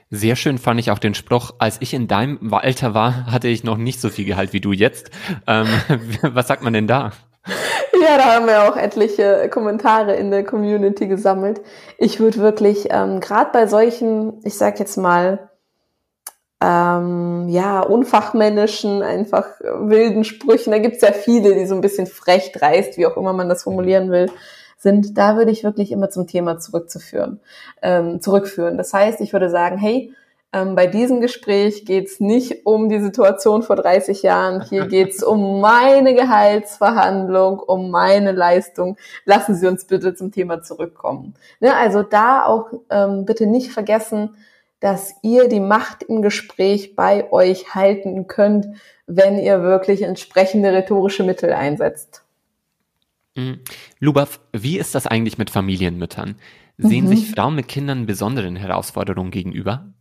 Sehr 0.09 0.35
schön 0.35 0.57
fand 0.57 0.79
ich 0.79 0.89
auch 0.91 0.99
den 0.99 1.13
Spruch, 1.13 1.51
als 1.57 1.77
ich 1.81 1.93
in 1.93 2.07
deinem 2.07 2.53
Alter 2.53 2.93
war, 2.93 3.25
hatte 3.25 3.47
ich 3.49 3.63
noch 3.63 3.77
nicht 3.77 3.99
so 3.99 4.09
viel 4.09 4.25
Gehalt 4.25 4.53
wie 4.53 4.61
du 4.61 4.71
jetzt. 4.71 5.11
Ähm, 5.47 5.67
was 6.21 6.47
sagt 6.47 6.63
man 6.63 6.73
denn 6.73 6.87
da? 6.87 7.11
Ja, 7.93 8.17
da 8.17 8.35
haben 8.35 8.45
wir 8.45 8.69
auch 8.69 8.77
etliche 8.77 9.49
Kommentare 9.49 10.15
in 10.15 10.31
der 10.31 10.43
Community 10.43 11.07
gesammelt. 11.07 11.61
Ich 11.97 12.19
würde 12.19 12.37
wirklich, 12.37 12.87
ähm, 12.89 13.19
gerade 13.19 13.49
bei 13.51 13.67
solchen, 13.67 14.39
ich 14.43 14.57
sag 14.57 14.79
jetzt 14.79 14.97
mal, 14.97 15.49
ähm, 16.61 17.47
ja, 17.49 17.81
unfachmännischen, 17.81 19.01
einfach 19.01 19.47
wilden 19.61 20.23
Sprüchen, 20.23 20.71
da 20.71 20.77
gibt 20.77 20.97
es 20.97 21.01
ja 21.01 21.11
viele, 21.11 21.55
die 21.55 21.65
so 21.65 21.73
ein 21.73 21.81
bisschen 21.81 22.05
frech 22.05 22.51
dreist, 22.51 22.97
wie 22.97 23.07
auch 23.07 23.17
immer 23.17 23.33
man 23.33 23.49
das 23.49 23.63
formulieren 23.63 24.11
will, 24.11 24.29
sind, 24.81 25.17
da 25.17 25.37
würde 25.37 25.51
ich 25.51 25.63
wirklich 25.63 25.91
immer 25.91 26.09
zum 26.09 26.25
Thema 26.25 26.57
zurückzuführen, 26.57 27.39
ähm, 27.81 28.19
zurückführen. 28.19 28.77
Das 28.77 28.93
heißt, 28.93 29.21
ich 29.21 29.31
würde 29.31 29.49
sagen, 29.49 29.77
hey, 29.77 30.13
ähm, 30.53 30.75
bei 30.75 30.87
diesem 30.87 31.21
Gespräch 31.21 31.85
geht 31.85 32.07
es 32.07 32.19
nicht 32.19 32.65
um 32.65 32.89
die 32.89 32.99
Situation 32.99 33.61
vor 33.61 33.75
30 33.75 34.23
Jahren. 34.23 34.61
Hier 34.61 34.87
geht 34.87 35.11
es 35.11 35.23
um 35.23 35.61
meine 35.61 36.15
Gehaltsverhandlung, 36.15 37.59
um 37.59 37.91
meine 37.91 38.31
Leistung. 38.31 38.97
Lassen 39.23 39.55
Sie 39.55 39.67
uns 39.67 39.85
bitte 39.85 40.15
zum 40.15 40.31
Thema 40.31 40.61
zurückkommen. 40.63 41.35
Ne, 41.59 41.75
also 41.75 42.01
da 42.01 42.43
auch 42.43 42.71
ähm, 42.89 43.25
bitte 43.25 43.45
nicht 43.45 43.71
vergessen, 43.71 44.35
dass 44.79 45.13
ihr 45.21 45.47
die 45.47 45.59
Macht 45.59 46.01
im 46.03 46.23
Gespräch 46.23 46.95
bei 46.95 47.31
euch 47.31 47.75
halten 47.75 48.25
könnt, 48.25 48.65
wenn 49.05 49.37
ihr 49.37 49.61
wirklich 49.61 50.01
entsprechende 50.01 50.73
rhetorische 50.73 51.23
Mittel 51.23 51.53
einsetzt. 51.53 52.20
Mhm. 53.35 53.59
Lubaf, 53.99 54.39
wie 54.51 54.77
ist 54.77 54.95
das 54.95 55.07
eigentlich 55.07 55.37
mit 55.37 55.49
Familienmüttern? 55.49 56.35
Sehen 56.77 57.05
mhm. 57.05 57.09
sich 57.09 57.31
Frauen 57.31 57.55
mit 57.55 57.67
Kindern 57.67 58.05
besonderen 58.05 58.55
Herausforderungen 58.55 59.31
gegenüber? 59.31 59.93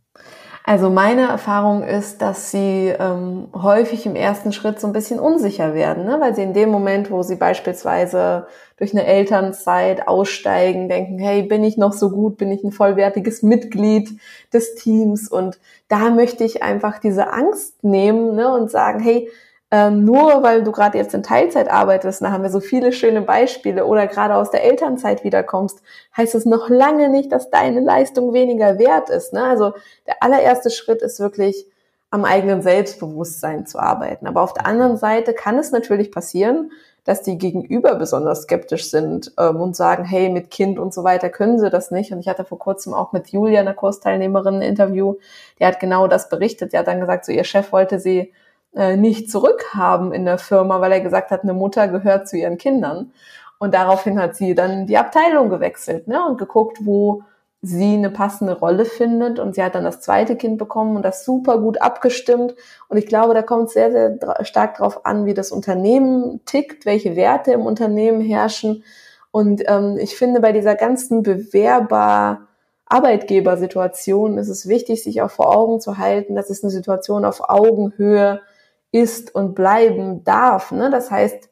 Also 0.63 0.91
meine 0.91 1.21
Erfahrung 1.21 1.81
ist, 1.83 2.21
dass 2.21 2.51
sie 2.51 2.93
ähm, 2.97 3.47
häufig 3.53 4.05
im 4.05 4.15
ersten 4.15 4.53
Schritt 4.53 4.79
so 4.79 4.85
ein 4.85 4.93
bisschen 4.93 5.19
unsicher 5.19 5.73
werden, 5.73 6.05
ne? 6.05 6.17
weil 6.19 6.35
sie 6.35 6.43
in 6.43 6.53
dem 6.53 6.69
Moment, 6.69 7.09
wo 7.09 7.23
sie 7.23 7.35
beispielsweise 7.35 8.45
durch 8.77 8.93
eine 8.93 9.05
Elternzeit 9.05 10.07
aussteigen, 10.07 10.87
denken, 10.87 11.17
hey, 11.17 11.41
bin 11.41 11.63
ich 11.63 11.77
noch 11.77 11.93
so 11.93 12.11
gut, 12.11 12.37
bin 12.37 12.51
ich 12.51 12.63
ein 12.63 12.71
vollwertiges 12.71 13.41
Mitglied 13.41 14.19
des 14.53 14.75
Teams 14.75 15.27
und 15.27 15.59
da 15.87 16.11
möchte 16.11 16.43
ich 16.43 16.61
einfach 16.61 16.99
diese 16.99 17.33
Angst 17.33 17.83
nehmen 17.83 18.35
ne? 18.35 18.53
und 18.53 18.69
sagen, 18.69 18.99
hey, 18.99 19.29
ähm, 19.73 20.03
nur 20.03 20.43
weil 20.43 20.63
du 20.63 20.73
gerade 20.73 20.97
jetzt 20.97 21.13
in 21.13 21.23
Teilzeit 21.23 21.71
arbeitest, 21.71 22.21
da 22.21 22.31
haben 22.31 22.43
wir 22.43 22.49
so 22.49 22.59
viele 22.59 22.91
schöne 22.91 23.21
Beispiele, 23.21 23.85
oder 23.85 24.05
gerade 24.07 24.35
aus 24.35 24.51
der 24.51 24.65
Elternzeit 24.65 25.23
wiederkommst, 25.23 25.81
heißt 26.17 26.35
es 26.35 26.45
noch 26.45 26.69
lange 26.69 27.07
nicht, 27.07 27.31
dass 27.31 27.49
deine 27.49 27.79
Leistung 27.79 28.33
weniger 28.33 28.77
wert 28.77 29.09
ist. 29.09 29.31
Ne? 29.31 29.43
Also 29.43 29.73
der 30.07 30.21
allererste 30.21 30.69
Schritt 30.71 31.01
ist 31.01 31.21
wirklich 31.21 31.65
am 32.09 32.25
eigenen 32.25 32.61
Selbstbewusstsein 32.61 33.65
zu 33.65 33.79
arbeiten. 33.79 34.27
Aber 34.27 34.41
auf 34.41 34.53
der 34.53 34.65
anderen 34.65 34.97
Seite 34.97 35.33
kann 35.33 35.57
es 35.57 35.71
natürlich 35.71 36.11
passieren, 36.11 36.71
dass 37.05 37.23
die 37.23 37.37
Gegenüber 37.37 37.95
besonders 37.95 38.43
skeptisch 38.43 38.91
sind 38.91 39.31
ähm, 39.39 39.55
und 39.55 39.77
sagen, 39.77 40.03
hey, 40.03 40.29
mit 40.29 40.51
Kind 40.51 40.77
und 40.79 40.93
so 40.93 41.05
weiter 41.05 41.29
können 41.29 41.59
sie 41.59 41.69
das 41.69 41.91
nicht. 41.91 42.11
Und 42.11 42.19
ich 42.19 42.27
hatte 42.27 42.43
vor 42.43 42.59
kurzem 42.59 42.93
auch 42.93 43.13
mit 43.13 43.29
Julia, 43.29 43.61
einer 43.61 43.73
Kursteilnehmerin, 43.73 44.55
ein 44.55 44.61
Interview, 44.61 45.15
die 45.59 45.65
hat 45.65 45.79
genau 45.79 46.07
das 46.07 46.27
berichtet. 46.27 46.73
Die 46.73 46.77
hat 46.77 46.87
dann 46.87 46.99
gesagt, 46.99 47.23
so 47.25 47.31
ihr 47.31 47.45
Chef 47.45 47.71
wollte 47.71 47.99
sie 47.99 48.33
äh, 48.75 48.95
nicht 48.97 49.29
zurückhaben 49.29 50.11
in 50.13 50.25
der 50.25 50.37
Firma, 50.37 50.81
weil 50.81 50.91
er 50.91 51.01
gesagt 51.01 51.31
hat, 51.31 51.43
eine 51.43 51.53
Mutter 51.53 51.87
gehört 51.87 52.27
zu 52.27 52.37
ihren 52.37 52.57
Kindern. 52.57 53.11
Und 53.59 53.73
daraufhin 53.73 54.19
hat 54.19 54.35
sie 54.35 54.55
dann 54.55 54.87
die 54.87 54.97
Abteilung 54.97 55.49
gewechselt 55.49 56.07
ne, 56.07 56.25
und 56.25 56.37
geguckt, 56.37 56.79
wo 56.81 57.23
sie 57.61 57.93
eine 57.93 58.09
passende 58.09 58.57
Rolle 58.57 58.85
findet. 58.85 59.37
Und 59.39 59.55
sie 59.55 59.63
hat 59.63 59.75
dann 59.75 59.83
das 59.83 60.01
zweite 60.01 60.35
Kind 60.35 60.57
bekommen 60.57 60.95
und 60.95 61.03
das 61.03 61.25
super 61.25 61.59
gut 61.59 61.81
abgestimmt. 61.81 62.55
Und 62.87 62.97
ich 62.97 63.05
glaube, 63.05 63.33
da 63.33 63.43
kommt 63.43 63.67
es 63.67 63.73
sehr, 63.73 63.91
sehr 63.91 64.17
stark 64.43 64.77
darauf 64.77 65.05
an, 65.05 65.25
wie 65.25 65.33
das 65.33 65.51
Unternehmen 65.51 66.41
tickt, 66.45 66.85
welche 66.85 67.15
Werte 67.15 67.51
im 67.51 67.65
Unternehmen 67.65 68.21
herrschen. 68.21 68.83
Und 69.29 69.63
ähm, 69.67 69.97
ich 69.99 70.15
finde, 70.15 70.39
bei 70.39 70.53
dieser 70.53 70.75
ganzen 70.75 71.23
Bewerber- 71.23 72.47
Arbeitgebersituation 72.91 74.37
ist 74.37 74.49
es 74.49 74.67
wichtig, 74.67 75.01
sich 75.01 75.21
auch 75.21 75.31
vor 75.31 75.55
Augen 75.55 75.79
zu 75.79 75.97
halten, 75.97 76.35
dass 76.35 76.49
es 76.49 76.61
eine 76.61 76.71
Situation 76.71 77.23
auf 77.23 77.49
Augenhöhe 77.49 78.41
ist 78.91 79.33
und 79.33 79.55
bleiben 79.55 80.23
darf. 80.23 80.71
Ne? 80.71 80.89
Das 80.89 81.11
heißt, 81.11 81.49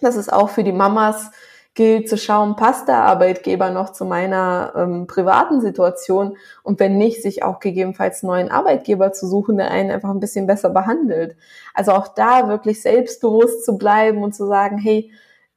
dass 0.00 0.16
es 0.16 0.28
auch 0.28 0.50
für 0.50 0.64
die 0.64 0.72
Mamas 0.72 1.30
gilt 1.74 2.08
zu 2.08 2.16
schauen, 2.16 2.54
passt 2.54 2.86
der 2.86 2.98
Arbeitgeber 2.98 3.70
noch 3.70 3.90
zu 3.90 4.04
meiner 4.04 4.72
ähm, 4.76 5.06
privaten 5.08 5.60
Situation 5.60 6.36
und 6.62 6.78
wenn 6.78 6.96
nicht, 6.96 7.20
sich 7.20 7.42
auch 7.42 7.58
gegebenenfalls 7.58 8.22
neuen 8.22 8.48
Arbeitgeber 8.48 9.12
zu 9.12 9.26
suchen, 9.26 9.56
der 9.56 9.72
einen 9.72 9.90
einfach 9.90 10.10
ein 10.10 10.20
bisschen 10.20 10.46
besser 10.46 10.70
behandelt. 10.70 11.36
Also 11.74 11.92
auch 11.92 12.08
da 12.08 12.48
wirklich 12.48 12.80
selbstbewusst 12.80 13.64
zu 13.64 13.76
bleiben 13.76 14.22
und 14.22 14.36
zu 14.36 14.46
sagen, 14.46 14.78
hey, 14.78 15.10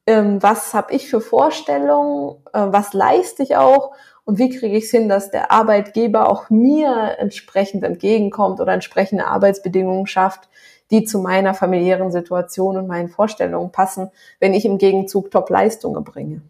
ähm, 0.07 0.41
was 0.41 0.73
habe 0.73 0.93
ich 0.93 1.07
für 1.07 1.21
Vorstellungen, 1.21 2.37
äh, 2.51 2.65
was 2.65 2.93
leiste 2.93 3.43
ich 3.43 3.55
auch 3.55 3.91
und 4.25 4.39
wie 4.39 4.49
kriege 4.49 4.75
ich 4.75 4.85
es 4.85 4.91
hin, 4.91 5.09
dass 5.09 5.29
der 5.29 5.51
Arbeitgeber 5.51 6.29
auch 6.29 6.49
mir 6.49 7.15
entsprechend 7.19 7.83
entgegenkommt 7.83 8.59
oder 8.59 8.73
entsprechende 8.73 9.27
Arbeitsbedingungen 9.27 10.07
schafft, 10.07 10.49
die 10.91 11.03
zu 11.03 11.19
meiner 11.19 11.53
familiären 11.53 12.11
Situation 12.11 12.77
und 12.77 12.87
meinen 12.87 13.09
Vorstellungen 13.09 13.71
passen, 13.71 14.09
wenn 14.39 14.53
ich 14.53 14.65
im 14.65 14.77
Gegenzug 14.77 15.31
Top-Leistungen 15.31 16.03
bringe. 16.03 16.41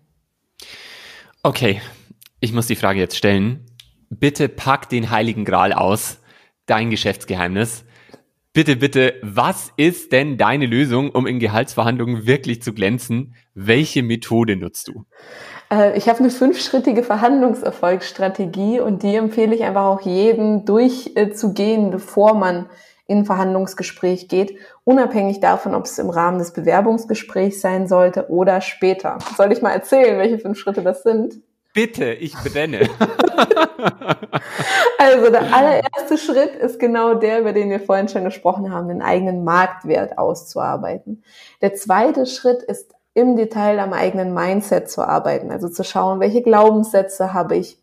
Okay, 1.44 1.82
ich 2.40 2.54
muss 2.54 2.68
die 2.68 2.76
Frage 2.76 3.00
jetzt 3.00 3.16
stellen. 3.18 3.66
Bitte 4.10 4.50
pack 4.50 4.90
den 4.90 5.10
Heiligen 5.12 5.46
Gral 5.46 5.74
aus. 5.74 6.20
dein 6.68 6.90
Geschäftsgeheimnis. 6.90 7.86
Bitte, 8.54 8.76
bitte, 8.76 9.16
was 9.22 9.72
ist 9.78 10.12
denn 10.12 10.38
deine 10.38 10.66
Lösung, 10.66 11.12
um 11.12 11.28
in 11.28 11.40
Gehaltsverhandlungen 11.40 12.26
wirklich 12.26 12.62
zu 12.62 12.74
glänzen? 12.74 13.36
Welche 13.54 14.04
Methode 14.04 14.56
nutzt 14.56 14.88
du? 14.88 15.06
Äh, 15.72 15.98
ich 15.98 16.10
habe 16.10 16.20
eine 16.20 16.30
fünfschrittige 16.30 17.04
Verhandlungserfolgsstrategie 17.04 18.80
und 18.80 19.04
die 19.04 19.16
empfehle 19.16 19.54
ich 19.54 19.64
einfach 19.64 19.86
auch 19.86 20.02
jedem 20.02 20.66
durchzugehen, 20.66 21.92
bevor 21.92 22.34
man 22.34 22.68
in 23.08 23.20
ein 23.20 23.26
Verhandlungsgespräch 23.26 24.28
geht, 24.28 24.58
unabhängig 24.84 25.40
davon, 25.40 25.74
ob 25.74 25.86
es 25.86 25.98
im 25.98 26.10
Rahmen 26.10 26.40
des 26.40 26.52
Bewerbungsgesprächs 26.52 27.62
sein 27.62 27.88
sollte 27.88 28.30
oder 28.30 28.62
später. 28.62 29.18
Soll 29.36 29.52
ich 29.52 29.62
mal 29.62 29.72
erzählen, 29.72 30.20
welche 30.20 30.40
fünf 30.40 30.58
Schritte 30.58 30.82
das 30.82 31.04
sind? 31.04 31.42
Bitte, 31.74 32.12
ich 32.12 32.34
brenne. 32.34 32.90
also 34.98 35.30
der 35.30 35.54
allererste 35.54 36.18
Schritt 36.18 36.56
ist 36.56 36.80
genau 36.80 37.14
der, 37.14 37.42
über 37.42 37.54
den 37.54 37.70
wir 37.70 37.80
vorhin 37.80 38.10
schon 38.10 38.24
gesprochen 38.24 38.74
haben, 38.74 38.88
den 38.88 39.02
eigenen 39.02 39.44
Marktwert 39.44 40.18
auszuarbeiten. 40.18 41.24
Der 41.62 41.76
zweite 41.76 42.26
Schritt 42.26 42.64
ist 42.64 42.94
im 43.14 43.36
Detail 43.36 43.80
am 43.80 43.94
eigenen 43.94 44.34
Mindset 44.34 44.90
zu 44.90 45.02
arbeiten, 45.02 45.52
also 45.52 45.70
zu 45.70 45.84
schauen, 45.84 46.20
welche 46.20 46.42
Glaubenssätze 46.42 47.34
habe 47.34 47.56
ich, 47.56 47.78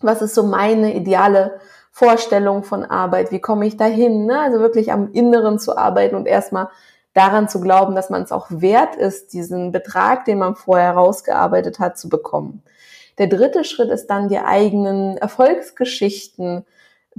was 0.00 0.22
ist 0.22 0.34
so 0.34 0.42
meine 0.42 0.94
ideale 0.94 1.60
Vorstellung 1.96 2.62
von 2.62 2.84
Arbeit, 2.84 3.32
wie 3.32 3.40
komme 3.40 3.66
ich 3.66 3.78
dahin, 3.78 4.26
ne? 4.26 4.38
also 4.38 4.60
wirklich 4.60 4.92
am 4.92 5.12
Inneren 5.12 5.58
zu 5.58 5.78
arbeiten 5.78 6.14
und 6.14 6.26
erstmal 6.26 6.68
daran 7.14 7.48
zu 7.48 7.58
glauben, 7.58 7.94
dass 7.94 8.10
man 8.10 8.20
es 8.20 8.32
auch 8.32 8.48
wert 8.50 8.96
ist, 8.96 9.32
diesen 9.32 9.72
Betrag, 9.72 10.26
den 10.26 10.36
man 10.36 10.56
vorher 10.56 10.92
rausgearbeitet 10.92 11.78
hat, 11.78 11.96
zu 11.96 12.10
bekommen. 12.10 12.62
Der 13.16 13.28
dritte 13.28 13.64
Schritt 13.64 13.88
ist 13.88 14.08
dann 14.08 14.28
die 14.28 14.38
eigenen 14.38 15.16
Erfolgsgeschichten 15.16 16.66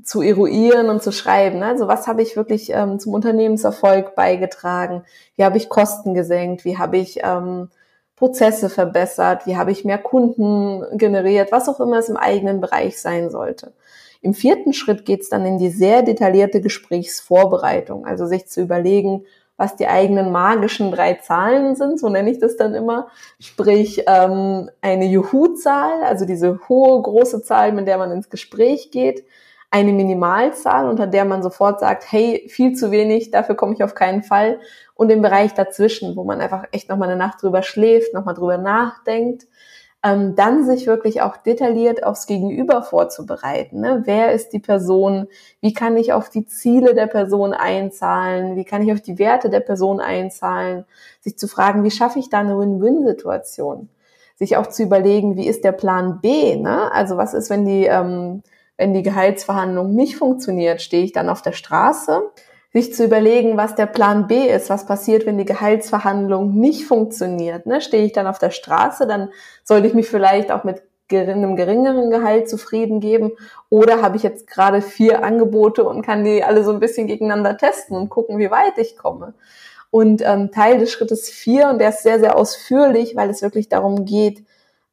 zu 0.03 0.21
eruieren 0.21 0.91
und 0.91 1.01
zu 1.01 1.11
schreiben. 1.11 1.63
Also 1.63 1.87
was 1.87 2.05
habe 2.05 2.21
ich 2.21 2.35
wirklich 2.35 2.69
ähm, 2.69 2.99
zum 2.99 3.15
Unternehmenserfolg 3.15 4.13
beigetragen? 4.13 5.05
Wie 5.37 5.43
habe 5.43 5.57
ich 5.57 5.69
Kosten 5.69 6.13
gesenkt? 6.13 6.65
Wie 6.65 6.77
habe 6.77 6.97
ich 6.97 7.21
ähm, 7.23 7.71
Prozesse 8.15 8.69
verbessert? 8.69 9.47
Wie 9.47 9.57
habe 9.57 9.71
ich 9.71 9.85
mehr 9.85 9.97
Kunden 9.97 10.83
generiert? 10.99 11.51
Was 11.51 11.67
auch 11.67 11.79
immer 11.79 11.97
es 11.97 12.09
im 12.09 12.17
eigenen 12.17 12.61
Bereich 12.61 13.01
sein 13.01 13.31
sollte. 13.31 13.73
Im 14.21 14.33
vierten 14.33 14.73
Schritt 14.73 15.05
geht 15.05 15.21
es 15.21 15.29
dann 15.29 15.45
in 15.45 15.57
die 15.57 15.69
sehr 15.69 16.01
detaillierte 16.01 16.61
Gesprächsvorbereitung, 16.61 18.05
also 18.05 18.25
sich 18.25 18.47
zu 18.47 18.61
überlegen, 18.61 19.25
was 19.57 19.75
die 19.75 19.87
eigenen 19.87 20.31
magischen 20.31 20.91
drei 20.91 21.15
Zahlen 21.15 21.75
sind, 21.75 21.99
so 21.99 22.09
nenne 22.09 22.29
ich 22.29 22.39
das 22.39 22.57
dann 22.57 22.75
immer. 22.75 23.07
Sprich, 23.39 24.03
ähm, 24.07 24.69
eine 24.81 25.05
Juhu-Zahl, 25.05 26.03
also 26.03 26.25
diese 26.25 26.59
hohe, 26.69 27.01
große 27.01 27.41
Zahl, 27.41 27.71
mit 27.71 27.87
der 27.87 27.97
man 27.97 28.11
ins 28.11 28.29
Gespräch 28.29 28.91
geht, 28.91 29.25
eine 29.69 29.91
Minimalzahl, 29.91 30.87
unter 30.87 31.07
der 31.07 31.25
man 31.25 31.43
sofort 31.43 31.79
sagt, 31.79 32.09
hey, 32.11 32.47
viel 32.49 32.73
zu 32.73 32.91
wenig, 32.91 33.31
dafür 33.31 33.55
komme 33.55 33.73
ich 33.73 33.83
auf 33.83 33.95
keinen 33.95 34.23
Fall. 34.23 34.59
Und 34.93 35.09
den 35.09 35.21
Bereich 35.21 35.53
dazwischen, 35.53 36.15
wo 36.15 36.23
man 36.23 36.39
einfach 36.39 36.65
echt 36.71 36.87
nochmal 36.87 37.09
eine 37.09 37.17
Nacht 37.17 37.41
drüber 37.41 37.63
schläft, 37.63 38.13
nochmal 38.13 38.35
drüber 38.35 38.57
nachdenkt 38.57 39.47
ähm, 40.07 40.35
dann 40.35 40.65
sich 40.65 40.87
wirklich 40.87 41.21
auch 41.21 41.37
detailliert 41.37 42.03
aufs 42.03 42.27
Gegenüber 42.27 42.81
vorzubereiten. 42.81 43.81
Ne? 43.81 44.03
Wer 44.05 44.31
ist 44.31 44.49
die 44.53 44.59
Person? 44.59 45.27
Wie 45.59 45.73
kann 45.73 45.97
ich 45.97 46.13
auf 46.13 46.29
die 46.29 46.45
Ziele 46.45 46.93
der 46.93 47.07
Person 47.07 47.53
einzahlen? 47.53 48.55
Wie 48.55 48.65
kann 48.65 48.81
ich 48.81 48.91
auf 48.93 49.01
die 49.01 49.19
Werte 49.19 49.49
der 49.49 49.59
Person 49.59 49.99
einzahlen? 49.99 50.85
Sich 51.21 51.37
zu 51.37 51.47
fragen, 51.47 51.83
wie 51.83 51.91
schaffe 51.91 52.19
ich 52.19 52.29
da 52.29 52.39
eine 52.39 52.57
Win-Win-Situation? 52.57 53.89
Sich 54.35 54.55
auch 54.55 54.67
zu 54.67 54.83
überlegen, 54.83 55.35
wie 55.35 55.47
ist 55.47 55.63
der 55.63 55.71
Plan 55.71 56.19
B? 56.21 56.55
Ne? 56.55 56.91
Also 56.91 57.17
was 57.17 57.33
ist, 57.33 57.49
wenn 57.49 57.65
die 57.65 57.85
ähm, 57.85 58.43
wenn 58.77 58.93
die 58.93 59.01
Gehaltsverhandlung 59.01 59.93
nicht 59.95 60.17
funktioniert, 60.17 60.81
stehe 60.81 61.03
ich 61.03 61.11
dann 61.11 61.29
auf 61.29 61.41
der 61.41 61.53
Straße? 61.53 62.31
Sich 62.81 62.93
zu 62.93 63.03
überlegen, 63.03 63.57
was 63.57 63.75
der 63.75 63.87
Plan 63.87 64.27
B 64.27 64.47
ist, 64.47 64.69
was 64.69 64.85
passiert, 64.85 65.25
wenn 65.25 65.37
die 65.37 65.45
Gehaltsverhandlung 65.45 66.53
nicht 66.53 66.85
funktioniert. 66.85 67.65
Ne? 67.65 67.81
Stehe 67.81 68.05
ich 68.05 68.13
dann 68.13 68.27
auf 68.27 68.37
der 68.37 68.51
Straße, 68.51 69.07
dann 69.07 69.29
sollte 69.63 69.87
ich 69.87 69.93
mich 69.93 70.07
vielleicht 70.07 70.51
auch 70.51 70.63
mit 70.63 70.83
einem 71.11 71.55
geringeren 71.55 72.11
Gehalt 72.11 72.49
zufrieden 72.49 72.99
geben 72.99 73.31
oder 73.69 74.01
habe 74.01 74.17
ich 74.17 74.23
jetzt 74.23 74.45
gerade 74.45 74.81
vier 74.81 75.23
Angebote 75.23 75.85
und 75.85 76.01
kann 76.01 76.23
die 76.23 76.43
alle 76.43 76.63
so 76.63 76.71
ein 76.71 76.81
bisschen 76.81 77.07
gegeneinander 77.07 77.57
testen 77.57 77.97
und 77.97 78.09
gucken, 78.09 78.37
wie 78.39 78.51
weit 78.51 78.77
ich 78.77 78.97
komme. 78.97 79.33
Und 79.89 80.21
ähm, 80.25 80.51
Teil 80.51 80.79
des 80.79 80.91
Schrittes 80.91 81.29
vier, 81.29 81.69
und 81.69 81.79
der 81.79 81.89
ist 81.89 82.03
sehr, 82.03 82.19
sehr 82.19 82.37
ausführlich, 82.37 83.15
weil 83.15 83.29
es 83.29 83.41
wirklich 83.41 83.69
darum 83.69 84.03
geht, 84.03 84.43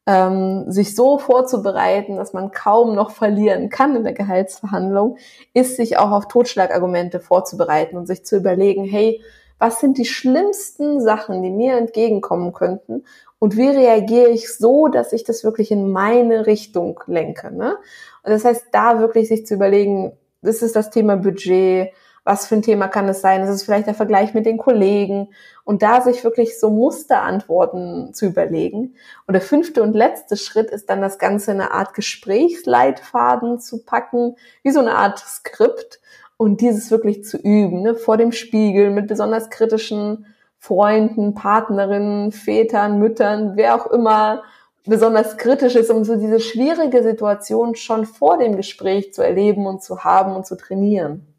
ähm, 0.07 0.71
sich 0.71 0.95
so 0.95 1.19
vorzubereiten, 1.19 2.17
dass 2.17 2.33
man 2.33 2.51
kaum 2.51 2.95
noch 2.95 3.11
verlieren 3.11 3.71
kann 3.71 3.97
in 3.97 4.05
der 4.05 4.13
Gehaltsverhandlung, 4.13 5.17
ist 5.55 5.77
sich 5.77 5.97
auch 5.97 6.11
auf 6.11 6.29
Totschlagargumente 6.29 7.21
vorzubereiten 7.21 7.97
und 7.97 8.07
sich 8.07 8.25
zu 8.25 8.37
überlegen, 8.37 8.85
hey, 8.85 9.23
was 9.59 9.81
sind 9.81 9.97
die 9.99 10.05
schlimmsten 10.05 11.01
Sachen, 11.01 11.43
die 11.43 11.51
mir 11.51 11.77
entgegenkommen 11.77 12.53
könnten 12.53 13.05
und 13.39 13.57
wie 13.57 13.69
reagiere 13.69 14.29
ich 14.29 14.55
so, 14.55 14.89
dass 14.89 15.13
ich 15.13 15.25
das 15.25 15.45
wirklich 15.45 15.71
in 15.71 15.91
meine 15.91 16.47
Richtung 16.47 17.01
lenke. 17.07 17.55
Ne? 17.55 17.77
Und 18.23 18.31
das 18.31 18.45
heißt, 18.45 18.67
da 18.73 18.99
wirklich 18.99 19.29
sich 19.29 19.47
zu 19.47 19.55
überlegen, 19.55 20.13
das 20.43 20.61
ist 20.61 20.77
das 20.77 20.91
Thema 20.91 21.17
Budget, 21.17 21.93
was 22.25 22.47
für 22.47 22.57
ein 22.57 22.63
Thema 22.63 22.89
kann 22.89 23.09
es 23.09 23.21
sein? 23.21 23.43
Das 23.43 23.55
ist 23.55 23.65
vielleicht 23.65 23.87
der 23.87 23.95
Vergleich 23.95 24.33
mit 24.33 24.47
den 24.47 24.57
Kollegen 24.57 25.29
und 25.65 25.83
da 25.83 26.01
sich 26.01 26.25
wirklich 26.25 26.59
so 26.59 26.71
Musterantworten 26.71 28.15
zu 28.15 28.27
überlegen. 28.27 28.95
Und 29.27 29.35
der 29.35 29.43
fünfte 29.43 29.83
und 29.83 29.95
letzte 29.95 30.37
Schritt 30.37 30.71
ist 30.71 30.89
dann 30.89 31.03
das 31.03 31.19
Ganze 31.19 31.53
in 31.53 31.61
eine 31.61 31.73
Art 31.73 31.93
Gesprächsleitfaden 31.95 33.61
zu 33.61 33.85
packen, 33.85 34.37
wie 34.63 34.71
so 34.71 34.81
eine 34.81 34.97
Art 34.97 35.19
Skript 35.19 36.01
und 36.39 36.63
dieses 36.63 36.91
wirklich 36.91 37.25
zu 37.25 37.37
üben, 37.37 37.83
ne? 37.83 37.95
vor 37.95 38.17
dem 38.17 38.33
Spiegel 38.33 38.91
mit 38.91 39.07
besonders 39.07 39.51
kritischen 39.51 40.27
Freunden, 40.59 41.35
Partnerinnen, 41.35 42.33
Vätern, 42.33 42.99
Müttern, 42.99 43.53
wer 43.57 43.75
auch 43.75 43.91
immer 43.91 44.43
besonders 44.87 45.37
kritisch 45.37 45.77
ist, 45.77 45.91
um 45.91 46.05
so 46.05 46.17
diese 46.17 46.41
schwierige 46.41 47.03
Situation 47.03 47.75
schon 47.75 48.07
vor 48.07 48.39
dem 48.39 48.57
Gespräch 48.57 49.13
zu 49.13 49.23
erleben 49.23 49.67
und 49.67 49.83
zu 49.83 50.05
haben 50.05 50.35
und 50.35 50.47
zu 50.47 50.57
trainieren. 50.57 51.34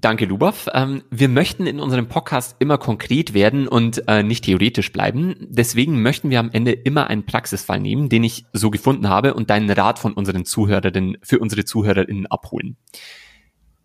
Danke, 0.00 0.24
Lubov. 0.24 0.66
Ähm, 0.72 1.02
wir 1.10 1.28
möchten 1.28 1.66
in 1.66 1.78
unserem 1.78 2.08
Podcast 2.08 2.56
immer 2.58 2.78
konkret 2.78 3.34
werden 3.34 3.68
und 3.68 4.08
äh, 4.08 4.22
nicht 4.22 4.44
theoretisch 4.44 4.92
bleiben. 4.92 5.34
Deswegen 5.40 6.00
möchten 6.00 6.30
wir 6.30 6.40
am 6.40 6.50
Ende 6.52 6.72
immer 6.72 7.08
einen 7.08 7.26
Praxisfall 7.26 7.80
nehmen, 7.80 8.08
den 8.08 8.24
ich 8.24 8.46
so 8.54 8.70
gefunden 8.70 9.10
habe 9.10 9.34
und 9.34 9.50
deinen 9.50 9.68
Rat 9.68 9.98
von 9.98 10.14
unseren 10.14 10.46
Zuhörerinnen 10.46 11.18
für 11.22 11.38
unsere 11.38 11.66
Zuhörerinnen 11.66 12.26
abholen. 12.26 12.78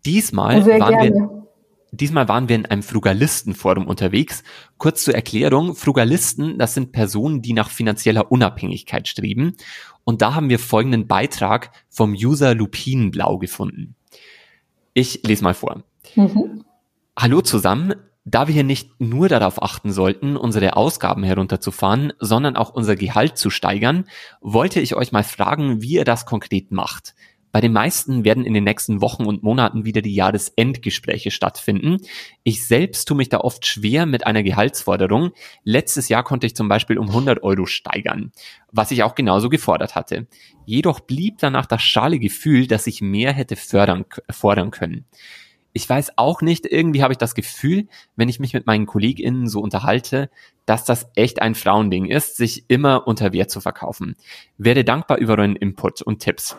Diesmal 0.06 0.62
Sehr 0.62 0.80
waren 0.80 0.98
gerne. 0.98 1.14
wir 1.14 1.46
Diesmal 1.92 2.28
waren 2.28 2.48
wir 2.48 2.56
in 2.56 2.66
einem 2.66 2.82
Frugalistenforum 2.82 3.86
unterwegs. 3.86 4.42
Kurz 4.76 5.04
zur 5.04 5.14
Erklärung, 5.14 5.74
Frugalisten, 5.74 6.58
das 6.58 6.74
sind 6.74 6.92
Personen, 6.92 7.42
die 7.42 7.52
nach 7.52 7.70
finanzieller 7.70 8.30
Unabhängigkeit 8.32 9.06
streben. 9.06 9.56
Und 10.04 10.20
da 10.20 10.34
haben 10.34 10.48
wir 10.48 10.58
folgenden 10.58 11.06
Beitrag 11.06 11.70
vom 11.88 12.12
User 12.12 12.54
Lupinenblau 12.54 13.38
gefunden. 13.38 13.94
Ich 14.94 15.22
lese 15.24 15.44
mal 15.44 15.54
vor. 15.54 15.84
Mhm. 16.14 16.64
Hallo 17.18 17.40
zusammen. 17.40 17.94
Da 18.28 18.48
wir 18.48 18.54
hier 18.54 18.64
nicht 18.64 18.90
nur 19.00 19.28
darauf 19.28 19.62
achten 19.62 19.92
sollten, 19.92 20.36
unsere 20.36 20.76
Ausgaben 20.76 21.22
herunterzufahren, 21.22 22.12
sondern 22.18 22.56
auch 22.56 22.70
unser 22.70 22.96
Gehalt 22.96 23.38
zu 23.38 23.50
steigern, 23.50 24.04
wollte 24.40 24.80
ich 24.80 24.96
euch 24.96 25.12
mal 25.12 25.22
fragen, 25.22 25.80
wie 25.80 25.92
ihr 25.92 26.04
das 26.04 26.26
konkret 26.26 26.72
macht. 26.72 27.14
Bei 27.52 27.60
den 27.60 27.72
meisten 27.72 28.24
werden 28.24 28.44
in 28.44 28.52
den 28.52 28.64
nächsten 28.64 29.00
Wochen 29.00 29.24
und 29.24 29.42
Monaten 29.42 29.84
wieder 29.84 30.02
die 30.02 30.14
Jahresendgespräche 30.14 31.30
stattfinden. 31.30 31.98
Ich 32.42 32.66
selbst 32.66 33.06
tue 33.06 33.16
mich 33.16 33.28
da 33.28 33.38
oft 33.38 33.64
schwer 33.64 34.06
mit 34.06 34.26
einer 34.26 34.42
Gehaltsforderung. 34.42 35.30
Letztes 35.62 36.08
Jahr 36.08 36.22
konnte 36.22 36.46
ich 36.46 36.56
zum 36.56 36.68
Beispiel 36.68 36.98
um 36.98 37.08
100 37.08 37.42
Euro 37.44 37.64
steigern, 37.64 38.32
was 38.72 38.90
ich 38.90 39.04
auch 39.04 39.14
genauso 39.14 39.48
gefordert 39.48 39.94
hatte. 39.94 40.26
Jedoch 40.66 41.00
blieb 41.00 41.38
danach 41.38 41.64
das 41.64 41.82
schale 41.82 42.18
Gefühl, 42.18 42.66
dass 42.66 42.88
ich 42.88 43.00
mehr 43.00 43.32
hätte 43.32 43.56
fördern, 43.56 44.04
fordern 44.30 44.70
können 44.70 45.06
ich 45.76 45.86
weiß 45.86 46.12
auch 46.16 46.40
nicht, 46.40 46.64
irgendwie 46.64 47.02
habe 47.02 47.12
ich 47.12 47.18
das 47.18 47.34
Gefühl, 47.34 47.86
wenn 48.16 48.30
ich 48.30 48.40
mich 48.40 48.54
mit 48.54 48.66
meinen 48.66 48.86
KollegInnen 48.86 49.46
so 49.46 49.60
unterhalte, 49.60 50.30
dass 50.64 50.86
das 50.86 51.10
echt 51.16 51.42
ein 51.42 51.54
Frauending 51.54 52.06
ist, 52.06 52.38
sich 52.38 52.64
immer 52.68 53.06
unter 53.06 53.34
Wert 53.34 53.50
zu 53.50 53.60
verkaufen. 53.60 54.16
Werde 54.56 54.84
dankbar 54.84 55.18
über 55.18 55.34
euren 55.34 55.54
Input 55.54 56.00
und 56.00 56.20
Tipps. 56.20 56.56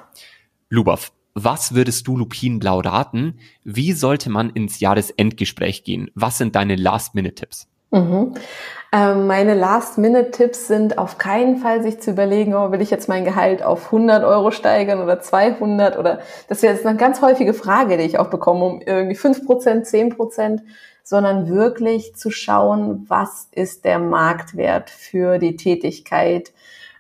Lubov, 0.70 1.14
was 1.34 1.74
würdest 1.74 2.06
du 2.06 2.16
Lupinblau 2.16 2.82
raten? 2.82 3.40
Wie 3.64 3.94
sollte 3.94 4.30
man 4.30 4.52
ins 4.52 4.82
Jahresendgespräch 4.82 5.84
gehen? 5.84 6.12
Was 6.14 6.38
sind 6.38 6.56
deine 6.56 6.76
Last-Minute-Tipps? 6.76 7.68
Mhm. 7.92 8.34
Ähm, 8.94 9.28
meine 9.28 9.54
Last-Minute-Tipps 9.54 10.68
sind 10.68 10.98
auf 10.98 11.18
keinen 11.18 11.58
Fall 11.58 11.84
sich 11.84 12.00
zu 12.00 12.12
überlegen, 12.12 12.56
oh, 12.56 12.72
will 12.72 12.82
ich 12.82 12.90
jetzt 12.90 13.10
mein 13.10 13.26
Gehalt 13.26 13.62
auf 13.62 13.88
100 13.88 14.24
Euro 14.24 14.52
steigern 14.52 15.02
oder 15.02 15.20
200 15.20 15.98
oder 15.98 16.20
das 16.48 16.62
wäre 16.62 16.74
jetzt 16.74 16.86
eine 16.86 16.98
ganz 16.98 17.22
häufige 17.22 17.54
Frage, 17.54 17.98
die 17.98 18.04
ich 18.04 18.18
auch 18.18 18.30
bekomme, 18.30 18.64
um 18.64 18.82
irgendwie 18.82 19.16
5 19.16 19.46
Prozent, 19.46 19.88
10 19.88 20.16
Prozent, 20.16 20.64
sondern 21.04 21.50
wirklich 21.50 22.16
zu 22.16 22.32
schauen, 22.32 23.06
was 23.10 23.50
ist 23.52 23.84
der 23.84 24.00
Marktwert 24.00 24.90
für 24.90 25.38
die 25.38 25.58
Tätigkeit, 25.58 26.54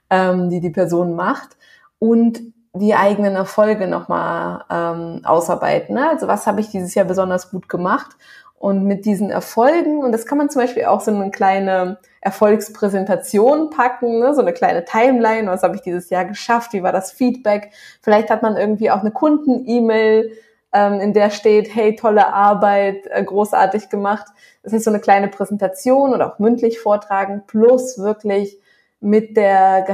ähm, 0.09 0.49
die 0.49 0.59
die 0.59 0.69
Person 0.69 1.15
macht 1.15 1.57
und 1.99 2.41
die 2.73 2.95
eigenen 2.95 3.35
Erfolge 3.35 3.87
nochmal 3.87 4.63
ähm, 4.69 5.21
ausarbeiten. 5.23 5.95
Ne? 5.95 6.09
Also 6.09 6.27
was 6.27 6.47
habe 6.47 6.61
ich 6.61 6.69
dieses 6.69 6.95
Jahr 6.95 7.05
besonders 7.05 7.49
gut 7.49 7.69
gemacht? 7.69 8.11
Und 8.59 8.85
mit 8.85 9.05
diesen 9.05 9.29
Erfolgen, 9.29 9.99
und 9.99 10.11
das 10.11 10.25
kann 10.25 10.39
man 10.39 10.49
zum 10.49 10.63
Beispiel 10.63 10.85
auch 10.85 11.01
so 11.01 11.11
eine 11.11 11.29
kleine 11.29 11.99
Erfolgspräsentation 12.21 13.69
packen, 13.69 14.19
ne? 14.19 14.33
so 14.33 14.41
eine 14.41 14.53
kleine 14.53 14.83
Timeline, 14.83 15.49
was 15.49 15.61
habe 15.61 15.75
ich 15.75 15.81
dieses 15.81 16.09
Jahr 16.09 16.25
geschafft, 16.25 16.73
wie 16.73 16.81
war 16.81 16.91
das 16.91 17.11
Feedback. 17.11 17.71
Vielleicht 18.01 18.31
hat 18.31 18.41
man 18.41 18.57
irgendwie 18.57 18.89
auch 18.89 19.01
eine 19.01 19.11
Kunden-E-Mail, 19.11 20.31
ähm, 20.73 20.99
in 20.99 21.13
der 21.13 21.29
steht, 21.29 21.73
hey, 21.73 21.95
tolle 21.95 22.33
Arbeit, 22.33 23.05
äh, 23.11 23.23
großartig 23.23 23.89
gemacht. 23.89 24.25
Das 24.63 24.73
ist 24.73 24.83
so 24.83 24.91
eine 24.91 24.99
kleine 24.99 25.27
Präsentation 25.27 26.13
oder 26.13 26.33
auch 26.33 26.39
mündlich 26.39 26.79
vortragen, 26.79 27.43
plus 27.47 27.99
wirklich 27.99 28.59
mit 28.99 29.37
der 29.37 29.85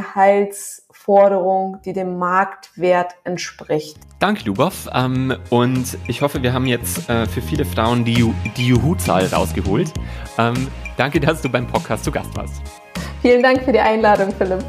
Gehaltsforderung, 1.03 1.79
die 1.85 1.93
dem 1.93 2.17
Marktwert 2.17 3.15
entspricht. 3.23 3.97
Danke, 4.19 4.43
Lubov. 4.45 4.87
Ähm, 4.93 5.35
und 5.49 5.97
ich 6.07 6.21
hoffe, 6.21 6.41
wir 6.41 6.53
haben 6.53 6.65
jetzt 6.65 7.09
äh, 7.09 7.25
für 7.25 7.41
viele 7.41 7.65
Frauen 7.65 8.05
die, 8.05 8.33
die 8.55 8.67
Juhu-Zahl 8.67 9.25
rausgeholt. 9.27 9.91
Ähm, 10.37 10.67
danke, 10.97 11.19
dass 11.19 11.41
du 11.41 11.49
beim 11.49 11.67
Podcast 11.67 12.05
zu 12.05 12.11
Gast 12.11 12.35
warst. 12.37 12.61
Vielen 13.21 13.43
Dank 13.43 13.63
für 13.63 13.71
die 13.71 13.79
Einladung, 13.79 14.33
Philipp. 14.37 14.63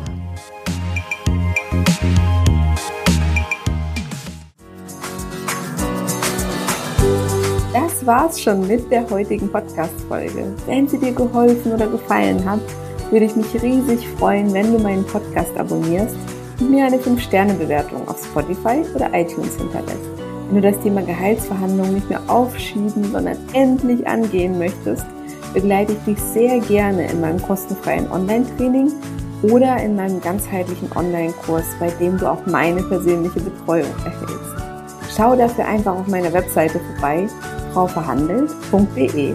Das 7.73 8.07
war's 8.07 8.41
schon 8.41 8.67
mit 8.67 8.91
der 8.91 9.09
heutigen 9.09 9.51
Podcast-Folge. 9.51 10.55
Wenn 10.67 10.87
sie 10.89 10.99
dir 10.99 11.13
geholfen 11.13 11.73
oder 11.73 11.87
gefallen 11.87 12.45
hat, 12.45 12.61
würde 13.15 13.27
ich 13.27 13.37
mich 13.37 13.63
riesig 13.63 14.09
freuen, 14.19 14.53
wenn 14.53 14.77
du 14.77 14.83
meinen 14.83 15.05
Podcast 15.05 15.57
abonnierst 15.57 16.17
und 16.59 16.69
mir 16.73 16.85
eine 16.85 16.97
5-Sterne-Bewertung 16.97 18.09
auf 18.09 18.19
Spotify 18.25 18.83
oder 18.93 19.09
iTunes 19.15 19.55
hinterlässt. 19.57 20.11
Wenn 20.49 20.61
du 20.61 20.73
das 20.73 20.83
Thema 20.83 21.01
Gehaltsverhandlungen 21.01 21.95
nicht 21.95 22.11
mehr 22.11 22.21
aufschieben, 22.27 23.13
sondern 23.13 23.37
endlich 23.53 24.05
angehen 24.09 24.59
möchtest, 24.59 25.07
begleite 25.53 25.93
ich 25.93 25.99
dich 26.01 26.19
sehr 26.19 26.59
gerne 26.59 27.09
in 27.09 27.21
meinem 27.21 27.41
kostenfreien 27.41 28.11
Online-Training 28.11 28.91
oder 29.43 29.81
in 29.81 29.95
meinem 29.95 30.21
ganzheitlichen 30.21 30.91
Online-Kurs, 30.97 31.67
bei 31.79 31.91
dem 31.91 32.19
du 32.19 32.29
auch 32.29 32.45
meine 32.47 32.83
persönliche 32.83 33.39
Betreuung 33.39 33.93
erhältst. 34.05 35.17
Schau 35.17 35.37
dafür 35.37 35.67
einfach 35.67 35.95
auf 35.95 36.09
meiner 36.09 36.33
Webseite 36.33 36.81
vorbei, 36.81 37.29
frauverhandelt.de. 37.75 39.35